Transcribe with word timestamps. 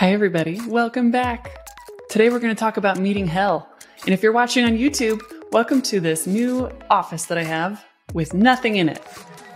Hi, 0.00 0.12
everybody. 0.12 0.58
Welcome 0.66 1.10
back. 1.10 1.54
Today, 2.08 2.30
we're 2.30 2.38
going 2.38 2.54
to 2.54 2.58
talk 2.58 2.78
about 2.78 2.98
meeting 2.98 3.26
hell. 3.26 3.68
And 4.06 4.14
if 4.14 4.22
you're 4.22 4.32
watching 4.32 4.64
on 4.64 4.78
YouTube, 4.78 5.20
welcome 5.52 5.82
to 5.82 6.00
this 6.00 6.26
new 6.26 6.70
office 6.88 7.26
that 7.26 7.36
I 7.36 7.42
have 7.42 7.84
with 8.14 8.32
nothing 8.32 8.76
in 8.76 8.88
it 8.88 9.02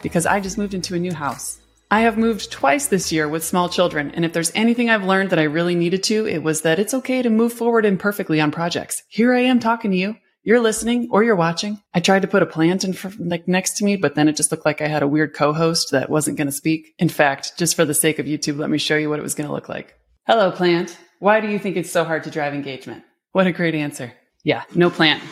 because 0.02 0.26
I 0.26 0.40
just 0.40 0.58
moved 0.58 0.74
into 0.74 0.94
a 0.94 0.98
new 0.98 1.14
house. 1.14 1.62
I 1.90 2.00
have 2.00 2.18
moved 2.18 2.52
twice 2.52 2.88
this 2.88 3.10
year 3.10 3.26
with 3.26 3.42
small 3.42 3.70
children, 3.70 4.10
and 4.10 4.22
if 4.22 4.34
there's 4.34 4.52
anything 4.54 4.90
I've 4.90 5.04
learned 5.04 5.30
that 5.30 5.38
I 5.38 5.44
really 5.44 5.74
needed 5.74 6.02
to, 6.02 6.26
it 6.26 6.42
was 6.42 6.60
that 6.60 6.78
it's 6.78 6.92
okay 6.92 7.22
to 7.22 7.30
move 7.30 7.54
forward 7.54 7.86
imperfectly 7.86 8.38
on 8.38 8.50
projects. 8.50 9.02
Here 9.08 9.32
I 9.32 9.40
am 9.40 9.60
talking 9.60 9.92
to 9.92 9.96
you. 9.96 10.14
You're 10.42 10.60
listening 10.60 11.08
or 11.10 11.24
you're 11.24 11.36
watching. 11.36 11.80
I 11.94 12.00
tried 12.00 12.20
to 12.20 12.28
put 12.28 12.42
a 12.42 12.46
plant 12.46 12.84
in 12.84 12.92
for, 12.92 13.10
like 13.18 13.48
next 13.48 13.78
to 13.78 13.84
me, 13.86 13.96
but 13.96 14.14
then 14.14 14.28
it 14.28 14.36
just 14.36 14.50
looked 14.50 14.66
like 14.66 14.82
I 14.82 14.88
had 14.88 15.02
a 15.02 15.08
weird 15.08 15.32
co-host 15.32 15.92
that 15.92 16.10
wasn't 16.10 16.36
going 16.36 16.48
to 16.48 16.52
speak. 16.52 16.92
In 16.98 17.08
fact, 17.08 17.56
just 17.56 17.74
for 17.74 17.86
the 17.86 17.94
sake 17.94 18.18
of 18.18 18.26
YouTube, 18.26 18.58
let 18.58 18.68
me 18.68 18.76
show 18.76 18.96
you 18.98 19.08
what 19.08 19.18
it 19.18 19.22
was 19.22 19.34
going 19.34 19.46
to 19.46 19.54
look 19.54 19.70
like. 19.70 19.98
Hello, 20.26 20.50
plant. 20.50 20.96
Why 21.18 21.40
do 21.40 21.48
you 21.48 21.58
think 21.58 21.76
it's 21.76 21.92
so 21.92 22.02
hard 22.02 22.24
to 22.24 22.30
drive 22.30 22.54
engagement? 22.54 23.04
What 23.32 23.46
a 23.46 23.52
great 23.52 23.74
answer. 23.74 24.14
Yeah, 24.42 24.62
no 24.74 24.88
plant. 24.88 25.22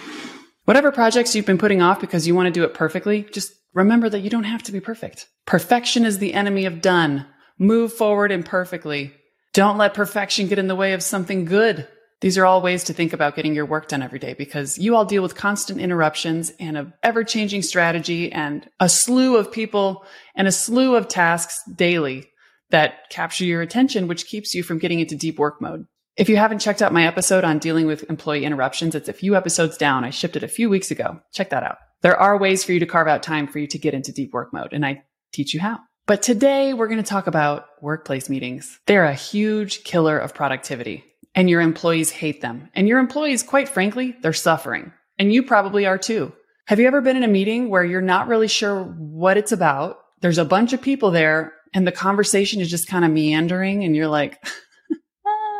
Whatever 0.67 0.93
projects 0.93 1.35
you've 1.35 1.47
been 1.47 1.57
putting 1.57 1.81
off 1.81 1.99
because 1.99 2.27
you 2.27 2.35
want 2.35 2.49
to 2.49 2.53
do 2.53 2.65
it 2.65 2.75
perfectly, 2.75 3.23
just 3.33 3.55
remember 3.73 4.11
that 4.11 4.21
you 4.21 4.29
don't 4.29 4.45
have 4.45 4.63
to 4.65 4.73
be 4.73 4.81
perfect. 4.81 5.29
Perfection 5.47 6.05
is 6.05 6.19
the 6.19 6.35
enemy 6.35 6.67
of 6.67 6.83
done. 6.83 7.27
Move 7.57 7.91
forward 7.95 8.31
imperfectly. 8.31 9.15
Don't 9.55 9.79
let 9.79 9.95
perfection 9.95 10.47
get 10.47 10.59
in 10.59 10.69
the 10.69 10.77
way 10.77 10.93
of 10.93 11.03
something 11.03 11.47
good. 11.47 11.89
These 12.21 12.37
are 12.37 12.45
all 12.45 12.61
ways 12.61 12.85
to 12.85 12.93
think 12.93 13.15
about 13.15 13.35
getting 13.35 13.55
your 13.55 13.65
work 13.65 13.89
done 13.89 14.03
every 14.03 14.19
day 14.19 14.35
because 14.35 14.77
you 14.77 14.95
all 14.95 15.07
deal 15.07 15.23
with 15.23 15.37
constant 15.37 15.81
interruptions 15.81 16.53
and 16.61 16.77
an 16.77 16.93
ever 17.03 17.25
changing 17.25 17.63
strategy 17.63 18.31
and 18.31 18.69
a 18.79 18.91
slew 18.91 19.39
of 19.39 19.51
people 19.51 20.05
and 20.35 20.47
a 20.47 20.53
slew 20.53 20.97
of 20.97 21.09
tasks 21.09 21.63
daily 21.75 22.29
that 22.73 23.09
capture 23.09 23.45
your 23.45 23.63
attention, 23.63 24.09
which 24.09 24.27
keeps 24.27 24.55
you 24.55 24.63
from 24.63 24.79
getting 24.79 25.01
into 25.01 25.17
deep 25.17 25.39
work 25.39 25.63
mode. 25.63 25.87
If 26.17 26.29
you 26.29 26.37
haven't 26.37 26.59
checked 26.59 26.83
out 26.83 26.93
my 26.93 27.07
episode 27.07 27.45
on 27.45 27.59
dealing 27.59 27.87
with 27.87 28.09
employee 28.11 28.45
interruptions, 28.45 28.95
it's 28.95 29.09
a 29.09 29.15
few 29.15 29.35
episodes 29.37 29.79
down. 29.79 30.05
I 30.05 30.11
shipped 30.11 30.37
it 30.37 30.43
a 30.43 30.49
few 30.49 30.69
weeks 30.69 30.91
ago. 30.91 31.21
Check 31.33 31.51
that 31.51 31.63
out. 31.63 31.79
There 32.03 32.19
are 32.19 32.37
ways 32.37 32.65
for 32.65 32.73
you 32.73 32.81
to 32.81 32.87
carve 32.87 33.09
out 33.09 33.23
time 33.23 33.47
for 33.47 33.61
you 33.61 33.67
to 33.69 33.79
get 33.79 33.95
into 33.95 34.13
deep 34.13 34.33
work 34.33 34.53
mode, 34.53 34.73
and 34.73 34.85
I 34.85 35.05
teach 35.33 35.55
you 35.55 35.61
how. 35.61 35.79
But 36.07 36.23
today 36.23 36.75
we're 36.75 36.89
going 36.89 37.03
to 37.03 37.09
talk 37.09 37.29
about 37.29 37.67
workplace 37.81 38.29
meetings. 38.29 38.81
They're 38.87 39.05
a 39.05 39.15
huge 39.15 39.85
killer 39.85 40.19
of 40.19 40.35
productivity 40.35 41.05
and 41.35 41.49
your 41.49 41.61
employees 41.61 42.11
hate 42.11 42.41
them. 42.41 42.69
And 42.75 42.89
your 42.89 42.99
employees, 42.99 43.43
quite 43.43 43.69
frankly, 43.69 44.17
they're 44.21 44.33
suffering. 44.33 44.93
And 45.19 45.33
you 45.33 45.43
probably 45.43 45.87
are 45.87 45.99
too. 45.99 46.33
Have 46.67 46.79
you 46.79 46.87
ever 46.87 47.01
been 47.01 47.17
in 47.17 47.23
a 47.23 47.29
meeting 47.29 47.69
where 47.69 47.85
you're 47.85 48.01
not 48.01 48.29
really 48.29 48.49
sure 48.49 48.83
what 48.83 49.37
it's 49.37 49.53
about? 49.53 49.99
There's 50.21 50.39
a 50.39 50.45
bunch 50.45 50.73
of 50.73 50.83
people 50.83 51.11
there 51.11 51.53
and 51.75 51.87
the 51.87 51.93
conversation 51.93 52.61
is 52.61 52.71
just 52.71 52.89
kind 52.89 53.05
of 53.05 53.11
meandering 53.11 53.85
and 53.85 53.97
you're 53.97 54.09
like, 54.09 54.45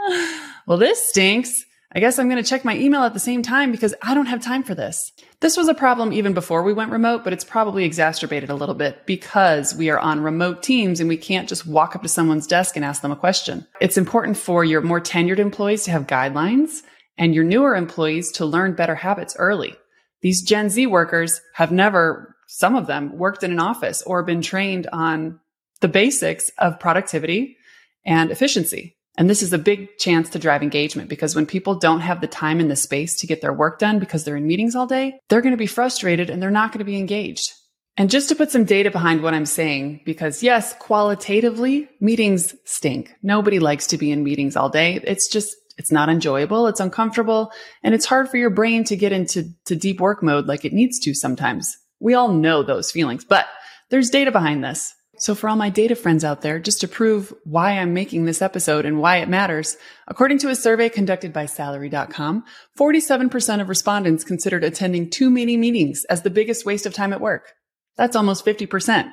well, 0.67 0.79
this 0.79 1.09
stinks. 1.09 1.65
I 1.95 2.01
guess 2.01 2.19
I'm 2.19 2.31
going 2.31 2.43
to 2.43 2.49
check 2.49 2.65
my 2.65 2.77
email 2.77 3.03
at 3.03 3.13
the 3.13 3.21
same 3.21 3.43
time 3.43 3.71
because 3.71 3.95
I 4.01 4.15
don't 4.15 4.27
have 4.27 4.43
time 4.43 4.63
for 4.63 4.75
this. 4.75 5.13
This 5.41 5.59
was 5.59 5.69
a 5.69 5.75
problem 5.75 6.13
even 6.13 6.33
before 6.33 6.63
we 6.63 6.73
went 6.73 6.91
remote, 6.91 7.23
but 7.23 7.35
it's 7.35 7.45
probably 7.45 7.85
exacerbated 7.85 8.49
a 8.49 8.55
little 8.55 8.75
bit 8.75 9.05
because 9.05 9.75
we 9.75 9.91
are 9.91 9.99
on 9.99 10.23
remote 10.23 10.63
teams 10.63 11.01
and 11.01 11.09
we 11.09 11.19
can't 11.19 11.51
just 11.51 11.67
walk 11.67 11.95
up 11.95 12.03
to 12.03 12.09
someone's 12.09 12.47
desk 12.47 12.77
and 12.77 12.85
ask 12.85 13.03
them 13.03 13.13
a 13.13 13.17
question. 13.17 13.67
It's 13.79 13.99
important 13.99 14.39
for 14.39 14.65
your 14.65 14.81
more 14.81 15.03
tenured 15.03 15.39
employees 15.39 15.85
to 15.85 15.91
have 15.91 16.07
guidelines 16.07 16.81
and 17.19 17.35
your 17.35 17.45
newer 17.45 17.77
employees 17.77 18.33
to 18.33 18.47
learn 18.47 18.75
better 18.75 18.95
habits 18.95 19.37
early. 19.39 19.77
These 20.23 20.43
Gen 20.43 20.71
Z 20.71 20.87
workers 20.87 21.43
have 21.55 21.73
never, 21.73 22.37
some 22.47 22.75
of 22.75 22.87
them 22.87 23.19
worked 23.19 23.43
in 23.43 23.53
an 23.53 23.61
office 23.61 24.01
or 24.03 24.23
been 24.23 24.41
trained 24.41 24.87
on 24.93 25.41
the 25.83 25.89
basics 25.89 26.51
of 26.59 26.81
productivity 26.81 27.59
and 28.07 28.31
efficiency. 28.31 28.97
And 29.19 29.29
this 29.29 29.43
is 29.43 29.53
a 29.53 29.59
big 29.59 29.99
chance 29.99 30.31
to 30.31 30.39
drive 30.39 30.63
engagement 30.63 31.11
because 31.11 31.37
when 31.37 31.45
people 31.45 31.75
don't 31.75 32.01
have 32.01 32.23
the 32.23 32.27
time 32.27 32.61
and 32.61 32.71
the 32.71 32.77
space 32.77 33.21
to 33.21 33.27
get 33.27 33.43
their 33.43 33.53
work 33.53 33.79
done 33.79 33.99
because 33.99 34.25
they're 34.25 34.37
in 34.37 34.47
meetings 34.47 34.75
all 34.75 34.87
day, 34.87 35.19
they're 35.29 35.43
going 35.43 35.53
to 35.53 35.59
be 35.59 35.67
frustrated 35.67 36.31
and 36.31 36.41
they're 36.41 36.51
not 36.51 36.73
going 36.73 36.79
to 36.79 36.85
be 36.85 36.97
engaged. 36.97 37.53
And 37.99 38.09
just 38.09 38.31
to 38.31 38.35
put 38.35 38.51
some 38.51 38.65
data 38.65 38.91
behind 38.91 39.23
what 39.23 39.35
I'm 39.35 39.45
saying, 39.45 40.01
because 40.07 40.43
yes, 40.43 40.75
qualitatively, 40.79 41.91
meetings 42.01 42.55
stink. 42.65 43.13
Nobody 43.23 43.59
likes 43.59 43.87
to 43.89 43.99
be 43.99 44.11
in 44.11 44.25
meetings 44.25 44.57
all 44.57 44.71
day. 44.71 44.99
It's 45.05 45.29
just, 45.29 45.55
it's 45.77 45.93
not 45.93 46.09
enjoyable. 46.09 46.67
It's 46.69 46.81
uncomfortable 46.81 47.53
and 47.83 47.95
it's 47.95 48.07
hard 48.07 48.31
for 48.31 48.39
your 48.39 48.49
brain 48.49 48.85
to 48.85 48.97
get 48.97 49.13
into 49.13 49.45
to 49.67 49.77
deep 49.77 50.01
work 50.01 50.23
mode 50.23 50.47
like 50.47 50.65
it 50.65 50.73
needs 50.73 50.99
to 51.01 51.13
sometimes. 51.13 51.71
We 52.01 52.15
all 52.15 52.29
know 52.29 52.63
those 52.63 52.91
feelings, 52.91 53.27
but 53.27 53.45
there's 53.91 54.09
data 54.09 54.33
behind 54.33 54.65
this. 54.65 54.95
So 55.23 55.37
for 55.37 55.49
all 55.49 55.55
my 55.55 55.71
data 55.71 55.95
friends 55.95 56.25
out 56.25 56.43
there, 56.43 56.59
just 56.59 56.81
to 56.81 56.89
prove 56.89 57.33
why 57.45 57.79
I'm 57.79 57.95
making 57.95 58.25
this 58.25 58.43
episode 58.43 58.85
and 58.85 58.99
why 58.99 59.19
it 59.19 59.29
matters, 59.29 59.77
according 60.09 60.39
to 60.39 60.49
a 60.49 60.57
survey 60.57 60.89
conducted 60.89 61.33
by 61.33 61.47
salary.com, 61.47 62.43
47% 62.77 63.61
of 63.61 63.69
respondents 63.69 64.25
considered 64.25 64.65
attending 64.65 65.09
too 65.09 65.31
many 65.31 65.57
meetings 65.57 66.05
as 66.07 66.23
the 66.23 66.31
biggest 66.31 66.67
waste 66.67 66.87
of 66.87 66.93
time 66.93 67.13
at 67.13 67.21
work. 67.21 67.53
That's 67.97 68.17
almost 68.17 68.45
50%. 68.45 69.13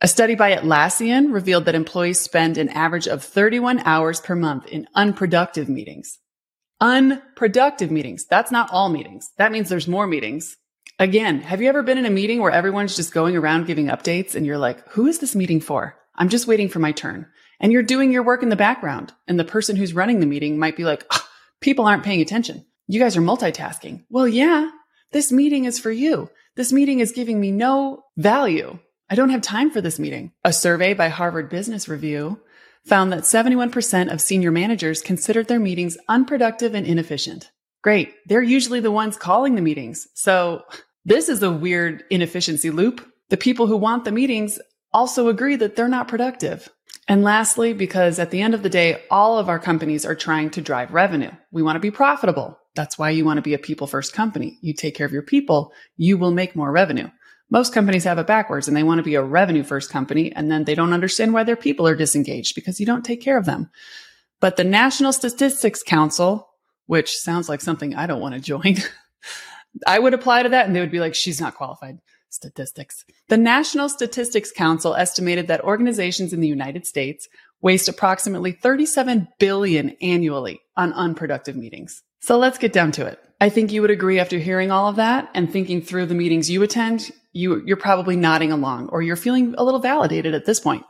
A 0.00 0.06
study 0.06 0.36
by 0.36 0.54
Atlassian 0.54 1.32
revealed 1.32 1.64
that 1.64 1.74
employees 1.74 2.20
spend 2.20 2.56
an 2.56 2.68
average 2.68 3.08
of 3.08 3.24
31 3.24 3.80
hours 3.80 4.20
per 4.20 4.36
month 4.36 4.68
in 4.68 4.86
unproductive 4.94 5.68
meetings. 5.68 6.20
Unproductive 6.80 7.90
meetings. 7.90 8.26
That's 8.26 8.52
not 8.52 8.70
all 8.70 8.90
meetings. 8.90 9.32
That 9.38 9.50
means 9.50 9.68
there's 9.68 9.88
more 9.88 10.06
meetings. 10.06 10.56
Again, 11.02 11.40
have 11.40 11.60
you 11.60 11.68
ever 11.68 11.82
been 11.82 11.98
in 11.98 12.06
a 12.06 12.10
meeting 12.10 12.40
where 12.40 12.52
everyone's 12.52 12.94
just 12.94 13.12
going 13.12 13.36
around 13.36 13.66
giving 13.66 13.86
updates 13.86 14.36
and 14.36 14.46
you're 14.46 14.56
like, 14.56 14.88
who 14.90 15.08
is 15.08 15.18
this 15.18 15.34
meeting 15.34 15.60
for? 15.60 15.96
I'm 16.14 16.28
just 16.28 16.46
waiting 16.46 16.68
for 16.68 16.78
my 16.78 16.92
turn. 16.92 17.26
And 17.58 17.72
you're 17.72 17.82
doing 17.82 18.12
your 18.12 18.22
work 18.22 18.44
in 18.44 18.50
the 18.50 18.54
background. 18.54 19.12
And 19.26 19.36
the 19.36 19.42
person 19.42 19.74
who's 19.74 19.94
running 19.94 20.20
the 20.20 20.26
meeting 20.26 20.60
might 20.60 20.76
be 20.76 20.84
like, 20.84 21.04
oh, 21.10 21.28
people 21.60 21.86
aren't 21.86 22.04
paying 22.04 22.20
attention. 22.20 22.64
You 22.86 23.00
guys 23.00 23.16
are 23.16 23.20
multitasking. 23.20 24.04
Well, 24.10 24.28
yeah, 24.28 24.70
this 25.10 25.32
meeting 25.32 25.64
is 25.64 25.80
for 25.80 25.90
you. 25.90 26.30
This 26.54 26.72
meeting 26.72 27.00
is 27.00 27.10
giving 27.10 27.40
me 27.40 27.50
no 27.50 28.04
value. 28.16 28.78
I 29.10 29.16
don't 29.16 29.30
have 29.30 29.42
time 29.42 29.72
for 29.72 29.80
this 29.80 29.98
meeting. 29.98 30.30
A 30.44 30.52
survey 30.52 30.94
by 30.94 31.08
Harvard 31.08 31.50
Business 31.50 31.88
Review 31.88 32.38
found 32.86 33.12
that 33.12 33.24
71% 33.24 34.12
of 34.12 34.20
senior 34.20 34.52
managers 34.52 35.02
considered 35.02 35.48
their 35.48 35.58
meetings 35.58 35.98
unproductive 36.08 36.76
and 36.76 36.86
inefficient. 36.86 37.50
Great. 37.82 38.14
They're 38.26 38.40
usually 38.40 38.78
the 38.78 38.92
ones 38.92 39.16
calling 39.16 39.56
the 39.56 39.62
meetings. 39.62 40.06
So 40.14 40.62
this 41.04 41.28
is 41.28 41.42
a 41.42 41.50
weird 41.50 42.04
inefficiency 42.10 42.70
loop. 42.70 43.06
The 43.30 43.36
people 43.36 43.66
who 43.66 43.76
want 43.76 44.04
the 44.04 44.12
meetings 44.12 44.58
also 44.92 45.28
agree 45.28 45.56
that 45.56 45.74
they're 45.74 45.88
not 45.88 46.08
productive. 46.08 46.68
And 47.08 47.24
lastly, 47.24 47.72
because 47.72 48.18
at 48.18 48.30
the 48.30 48.40
end 48.40 48.54
of 48.54 48.62
the 48.62 48.68
day, 48.68 49.02
all 49.10 49.38
of 49.38 49.48
our 49.48 49.58
companies 49.58 50.06
are 50.06 50.14
trying 50.14 50.50
to 50.50 50.60
drive 50.60 50.92
revenue. 50.92 51.30
We 51.50 51.62
want 51.62 51.76
to 51.76 51.80
be 51.80 51.90
profitable. 51.90 52.58
That's 52.74 52.98
why 52.98 53.10
you 53.10 53.24
want 53.24 53.38
to 53.38 53.42
be 53.42 53.54
a 53.54 53.58
people 53.58 53.86
first 53.86 54.12
company. 54.12 54.58
You 54.62 54.72
take 54.72 54.94
care 54.94 55.06
of 55.06 55.12
your 55.12 55.22
people, 55.22 55.72
you 55.96 56.16
will 56.16 56.30
make 56.30 56.54
more 56.54 56.70
revenue. 56.70 57.08
Most 57.50 57.74
companies 57.74 58.04
have 58.04 58.18
it 58.18 58.26
backwards 58.26 58.66
and 58.66 58.74
they 58.76 58.82
want 58.82 58.98
to 58.98 59.02
be 59.02 59.14
a 59.14 59.22
revenue 59.22 59.62
first 59.62 59.90
company 59.90 60.32
and 60.32 60.50
then 60.50 60.64
they 60.64 60.74
don't 60.74 60.94
understand 60.94 61.34
why 61.34 61.44
their 61.44 61.56
people 61.56 61.86
are 61.86 61.94
disengaged 61.94 62.54
because 62.54 62.80
you 62.80 62.86
don't 62.86 63.04
take 63.04 63.20
care 63.20 63.36
of 63.36 63.44
them. 63.44 63.68
But 64.40 64.56
the 64.56 64.64
National 64.64 65.12
Statistics 65.12 65.82
Council, 65.82 66.48
which 66.86 67.14
sounds 67.14 67.48
like 67.48 67.60
something 67.60 67.94
I 67.94 68.06
don't 68.06 68.22
want 68.22 68.34
to 68.34 68.40
join, 68.40 68.76
I 69.86 69.98
would 69.98 70.14
apply 70.14 70.42
to 70.42 70.50
that 70.50 70.66
and 70.66 70.74
they 70.74 70.80
would 70.80 70.90
be 70.90 71.00
like, 71.00 71.14
she's 71.14 71.40
not 71.40 71.54
qualified. 71.54 71.98
Statistics. 72.28 73.04
The 73.28 73.36
National 73.36 73.88
Statistics 73.88 74.52
Council 74.52 74.94
estimated 74.94 75.48
that 75.48 75.64
organizations 75.64 76.32
in 76.32 76.40
the 76.40 76.48
United 76.48 76.86
States 76.86 77.28
waste 77.60 77.88
approximately 77.88 78.52
37 78.52 79.28
billion 79.38 79.90
annually 80.00 80.60
on 80.76 80.92
unproductive 80.94 81.56
meetings. 81.56 82.02
So 82.20 82.38
let's 82.38 82.58
get 82.58 82.72
down 82.72 82.92
to 82.92 83.06
it. 83.06 83.18
I 83.40 83.48
think 83.48 83.72
you 83.72 83.82
would 83.82 83.90
agree 83.90 84.18
after 84.18 84.38
hearing 84.38 84.70
all 84.70 84.88
of 84.88 84.96
that 84.96 85.28
and 85.34 85.50
thinking 85.50 85.82
through 85.82 86.06
the 86.06 86.14
meetings 86.14 86.48
you 86.48 86.62
attend, 86.62 87.10
you, 87.32 87.62
you're 87.66 87.76
probably 87.76 88.16
nodding 88.16 88.52
along 88.52 88.88
or 88.90 89.02
you're 89.02 89.16
feeling 89.16 89.54
a 89.58 89.64
little 89.64 89.80
validated 89.80 90.34
at 90.34 90.44
this 90.46 90.60
point. 90.60 90.84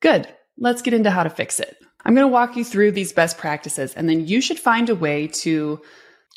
Good. 0.00 0.28
Let's 0.56 0.82
get 0.82 0.94
into 0.94 1.10
how 1.10 1.24
to 1.24 1.30
fix 1.30 1.60
it. 1.60 1.76
I'm 2.04 2.14
going 2.14 2.26
to 2.26 2.32
walk 2.32 2.56
you 2.56 2.64
through 2.64 2.92
these 2.92 3.12
best 3.12 3.38
practices 3.38 3.92
and 3.94 4.08
then 4.08 4.26
you 4.26 4.40
should 4.40 4.60
find 4.60 4.88
a 4.88 4.94
way 4.94 5.26
to 5.26 5.80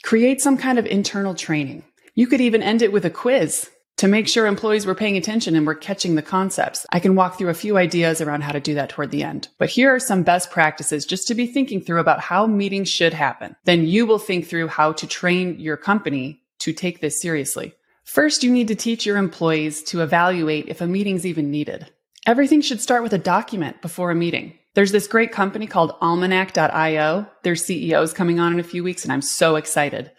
create 0.04 0.42
some 0.42 0.58
kind 0.58 0.80
of 0.80 0.86
internal 0.86 1.36
training. 1.36 1.84
You 2.16 2.28
could 2.28 2.42
even 2.42 2.64
end 2.64 2.82
it 2.82 2.92
with 2.92 3.06
a 3.06 3.10
quiz 3.10 3.70
to 3.98 4.08
make 4.08 4.30
sure 4.30 4.48
employees 4.48 4.86
were 4.86 4.96
paying 4.96 5.18
attention 5.18 5.58
and 5.58 5.68
were 5.68 5.76
catching 5.76 6.16
the 6.16 6.22
concepts. 6.22 6.86
I 6.92 7.02
can 7.02 7.16
walk 7.16 7.38
through 7.38 7.50
a 7.50 7.54
few 7.54 7.78
ideas 7.78 8.22
around 8.22 8.44
how 8.44 8.54
to 8.54 8.62
do 8.62 8.74
that 8.76 8.90
toward 8.90 9.12
the 9.12 9.24
end. 9.24 9.50
But 9.58 9.70
here 9.70 9.94
are 9.94 10.00
some 10.00 10.24
best 10.24 10.52
practices 10.52 11.06
just 11.06 11.28
to 11.28 11.36
be 11.36 11.46
thinking 11.46 11.82
through 11.82 12.00
about 12.00 12.22
how 12.22 12.48
meetings 12.48 12.88
should 12.88 13.14
happen. 13.14 13.58
Then 13.66 13.86
you 13.86 14.06
will 14.06 14.18
think 14.18 14.48
through 14.48 14.70
how 14.70 14.94
to 14.94 15.06
train 15.06 15.60
your 15.60 15.76
company 15.76 16.42
to 16.60 16.72
take 16.72 17.02
this 17.02 17.22
seriously. 17.22 17.74
First, 18.06 18.42
you 18.42 18.52
need 18.52 18.70
to 18.70 18.76
teach 18.76 19.06
your 19.06 19.18
employees 19.18 19.84
to 19.84 20.02
evaluate 20.02 20.70
if 20.70 20.80
a 20.80 20.88
meeting's 20.88 21.26
even 21.26 21.52
needed. 21.52 21.92
Everything 22.26 22.62
should 22.62 22.82
start 22.82 23.04
with 23.04 23.14
a 23.14 23.18
document 23.18 23.82
before 23.82 24.12
a 24.12 24.16
meeting. 24.16 24.54
There's 24.76 24.92
this 24.92 25.08
great 25.08 25.32
company 25.32 25.68
called 25.68 25.96
almanac.io. 26.02 27.28
Their 27.44 27.54
CEO 27.54 28.02
is 28.02 28.14
coming 28.14 28.40
on 28.40 28.54
in 28.54 28.60
a 28.60 28.64
few 28.64 28.84
weeks, 28.84 29.04
and 29.04 29.12
I'm 29.12 29.22
so 29.22 29.58
excited. 29.58 30.12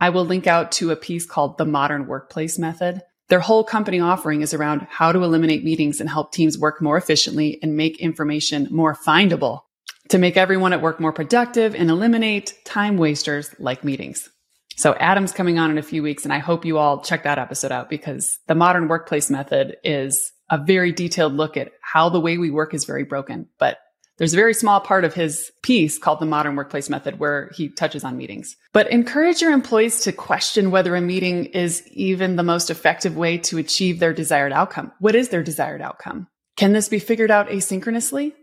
I 0.00 0.08
will 0.10 0.24
link 0.24 0.46
out 0.46 0.72
to 0.72 0.90
a 0.90 0.96
piece 0.96 1.26
called 1.26 1.58
The 1.58 1.66
Modern 1.66 2.06
Workplace 2.06 2.58
Method. 2.58 3.02
Their 3.28 3.40
whole 3.40 3.62
company 3.62 4.00
offering 4.00 4.40
is 4.40 4.54
around 4.54 4.86
how 4.90 5.12
to 5.12 5.22
eliminate 5.22 5.62
meetings 5.62 6.00
and 6.00 6.08
help 6.08 6.32
teams 6.32 6.58
work 6.58 6.80
more 6.80 6.96
efficiently 6.96 7.58
and 7.62 7.76
make 7.76 8.00
information 8.00 8.66
more 8.70 8.96
findable. 8.96 9.60
to 10.08 10.18
make 10.18 10.36
everyone 10.36 10.72
at 10.72 10.82
work 10.82 10.98
more 10.98 11.12
productive 11.12 11.74
and 11.74 11.88
eliminate 11.88 12.54
time 12.64 12.96
wasters 12.96 13.54
like 13.60 13.84
meetings. 13.84 14.28
So 14.76 14.94
Adam's 14.94 15.30
coming 15.30 15.58
on 15.58 15.70
in 15.70 15.78
a 15.78 15.82
few 15.82 16.02
weeks 16.02 16.24
and 16.24 16.32
I 16.32 16.38
hope 16.38 16.64
you 16.64 16.78
all 16.78 17.00
check 17.00 17.22
that 17.22 17.38
episode 17.38 17.70
out 17.70 17.88
because 17.88 18.38
the 18.48 18.56
modern 18.56 18.88
workplace 18.88 19.30
method 19.30 19.76
is 19.84 20.32
a 20.50 20.58
very 20.58 20.90
detailed 20.90 21.34
look 21.34 21.56
at 21.56 21.70
how 21.80 22.08
the 22.08 22.18
way 22.18 22.38
we 22.38 22.50
work 22.50 22.74
is 22.74 22.86
very 22.86 23.04
broken. 23.04 23.46
But 23.58 23.78
there's 24.20 24.34
a 24.34 24.36
very 24.36 24.52
small 24.52 24.80
part 24.80 25.06
of 25.06 25.14
his 25.14 25.50
piece 25.62 25.96
called 25.96 26.20
the 26.20 26.26
modern 26.26 26.54
workplace 26.54 26.90
method 26.90 27.18
where 27.18 27.50
he 27.54 27.70
touches 27.70 28.04
on 28.04 28.18
meetings. 28.18 28.54
But 28.74 28.90
encourage 28.90 29.40
your 29.40 29.50
employees 29.50 30.02
to 30.02 30.12
question 30.12 30.70
whether 30.70 30.94
a 30.94 31.00
meeting 31.00 31.46
is 31.46 31.88
even 31.88 32.36
the 32.36 32.42
most 32.42 32.68
effective 32.68 33.16
way 33.16 33.38
to 33.38 33.56
achieve 33.56 33.98
their 33.98 34.12
desired 34.12 34.52
outcome. 34.52 34.92
What 35.00 35.14
is 35.14 35.30
their 35.30 35.42
desired 35.42 35.80
outcome? 35.80 36.28
Can 36.58 36.74
this 36.74 36.90
be 36.90 36.98
figured 36.98 37.30
out 37.30 37.48
asynchronously? 37.48 38.34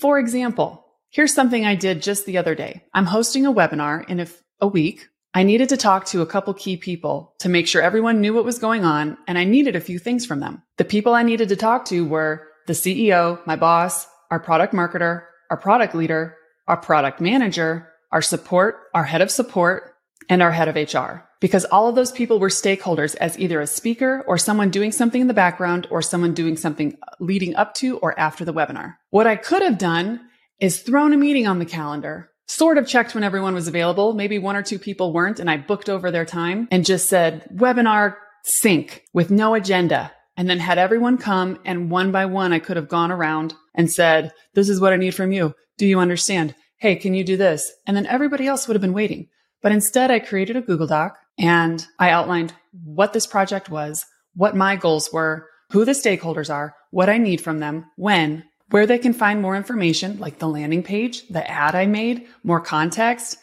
For 0.00 0.18
example, 0.18 0.86
here's 1.10 1.34
something 1.34 1.66
I 1.66 1.74
did 1.74 2.00
just 2.00 2.24
the 2.24 2.38
other 2.38 2.54
day. 2.54 2.82
I'm 2.94 3.04
hosting 3.04 3.44
a 3.44 3.52
webinar 3.52 4.08
in 4.08 4.20
a, 4.20 4.66
week 4.66 5.08
I 5.34 5.42
needed 5.42 5.68
to 5.68 5.76
talk 5.76 6.06
to 6.06 6.22
a 6.22 6.26
couple 6.26 6.54
key 6.54 6.78
people 6.78 7.34
to 7.40 7.50
make 7.50 7.68
sure 7.68 7.82
everyone 7.82 8.22
knew 8.22 8.32
what 8.32 8.46
was 8.46 8.58
going 8.58 8.84
on, 8.86 9.18
and 9.28 9.36
I 9.36 9.44
needed 9.44 9.76
a 9.76 9.80
few 9.80 9.98
things 9.98 10.24
from 10.24 10.40
them. 10.40 10.62
The 10.78 10.84
people 10.84 11.14
I 11.14 11.22
needed 11.22 11.50
to 11.50 11.56
talk 11.56 11.84
to 11.86 12.06
were 12.06 12.48
the 12.66 12.72
CEO, 12.72 13.44
my 13.46 13.56
boss, 13.56 14.06
our 14.30 14.40
product 14.40 14.74
marketer, 14.74 15.22
our 15.50 15.56
product 15.56 15.94
leader, 15.94 16.36
our 16.68 16.76
product 16.76 17.20
manager, 17.20 17.88
our 18.12 18.22
support, 18.22 18.76
our 18.94 19.04
head 19.04 19.20
of 19.20 19.30
support, 19.30 19.94
and 20.28 20.42
our 20.42 20.52
head 20.52 20.68
of 20.68 20.76
HR. 20.76 21.22
Because 21.40 21.64
all 21.66 21.88
of 21.88 21.94
those 21.94 22.12
people 22.12 22.38
were 22.38 22.48
stakeholders 22.48 23.16
as 23.16 23.38
either 23.38 23.60
a 23.60 23.66
speaker 23.66 24.22
or 24.26 24.36
someone 24.36 24.70
doing 24.70 24.92
something 24.92 25.20
in 25.20 25.26
the 25.26 25.34
background 25.34 25.86
or 25.90 26.02
someone 26.02 26.34
doing 26.34 26.56
something 26.56 26.96
leading 27.18 27.54
up 27.56 27.74
to 27.74 27.98
or 27.98 28.18
after 28.18 28.44
the 28.44 28.52
webinar. 28.52 28.96
What 29.08 29.26
I 29.26 29.36
could 29.36 29.62
have 29.62 29.78
done 29.78 30.20
is 30.60 30.82
thrown 30.82 31.12
a 31.12 31.16
meeting 31.16 31.46
on 31.46 31.58
the 31.58 31.64
calendar 31.64 32.30
sort 32.46 32.78
of 32.78 32.86
checked 32.86 33.14
when 33.14 33.24
everyone 33.24 33.54
was 33.54 33.68
available. 33.68 34.12
Maybe 34.12 34.38
one 34.38 34.56
or 34.56 34.62
two 34.62 34.78
people 34.78 35.12
weren't 35.12 35.38
and 35.38 35.48
I 35.48 35.56
booked 35.56 35.88
over 35.88 36.10
their 36.10 36.24
time 36.24 36.66
and 36.70 36.84
just 36.84 37.08
said 37.08 37.48
webinar 37.54 38.16
sync 38.42 39.04
with 39.14 39.30
no 39.30 39.54
agenda 39.54 40.12
and 40.36 40.48
then 40.48 40.58
had 40.58 40.78
everyone 40.78 41.18
come 41.18 41.58
and 41.64 41.90
one 41.90 42.12
by 42.12 42.26
one 42.26 42.52
I 42.52 42.58
could 42.58 42.76
have 42.76 42.88
gone 42.88 43.10
around 43.10 43.54
and 43.74 43.90
said, 43.90 44.32
this 44.54 44.68
is 44.68 44.80
what 44.80 44.92
I 44.92 44.96
need 44.96 45.14
from 45.14 45.32
you. 45.32 45.54
Do 45.78 45.86
you 45.86 45.98
understand? 46.00 46.54
Hey, 46.76 46.96
can 46.96 47.14
you 47.14 47.24
do 47.24 47.36
this? 47.36 47.72
And 47.86 47.96
then 47.96 48.06
everybody 48.06 48.46
else 48.46 48.66
would 48.66 48.74
have 48.74 48.82
been 48.82 48.92
waiting. 48.92 49.28
But 49.62 49.72
instead 49.72 50.10
I 50.10 50.18
created 50.18 50.56
a 50.56 50.62
Google 50.62 50.86
Doc 50.86 51.18
and 51.38 51.86
I 51.98 52.10
outlined 52.10 52.52
what 52.84 53.12
this 53.12 53.26
project 53.26 53.68
was, 53.68 54.06
what 54.34 54.56
my 54.56 54.76
goals 54.76 55.12
were, 55.12 55.46
who 55.72 55.84
the 55.84 55.92
stakeholders 55.92 56.52
are, 56.52 56.74
what 56.90 57.10
I 57.10 57.18
need 57.18 57.40
from 57.40 57.58
them, 57.58 57.86
when, 57.96 58.44
where 58.70 58.86
they 58.86 58.98
can 58.98 59.12
find 59.12 59.42
more 59.42 59.56
information, 59.56 60.18
like 60.18 60.38
the 60.38 60.48
landing 60.48 60.82
page, 60.82 61.26
the 61.28 61.48
ad 61.48 61.74
I 61.74 61.86
made, 61.86 62.26
more 62.42 62.60
context. 62.60 63.36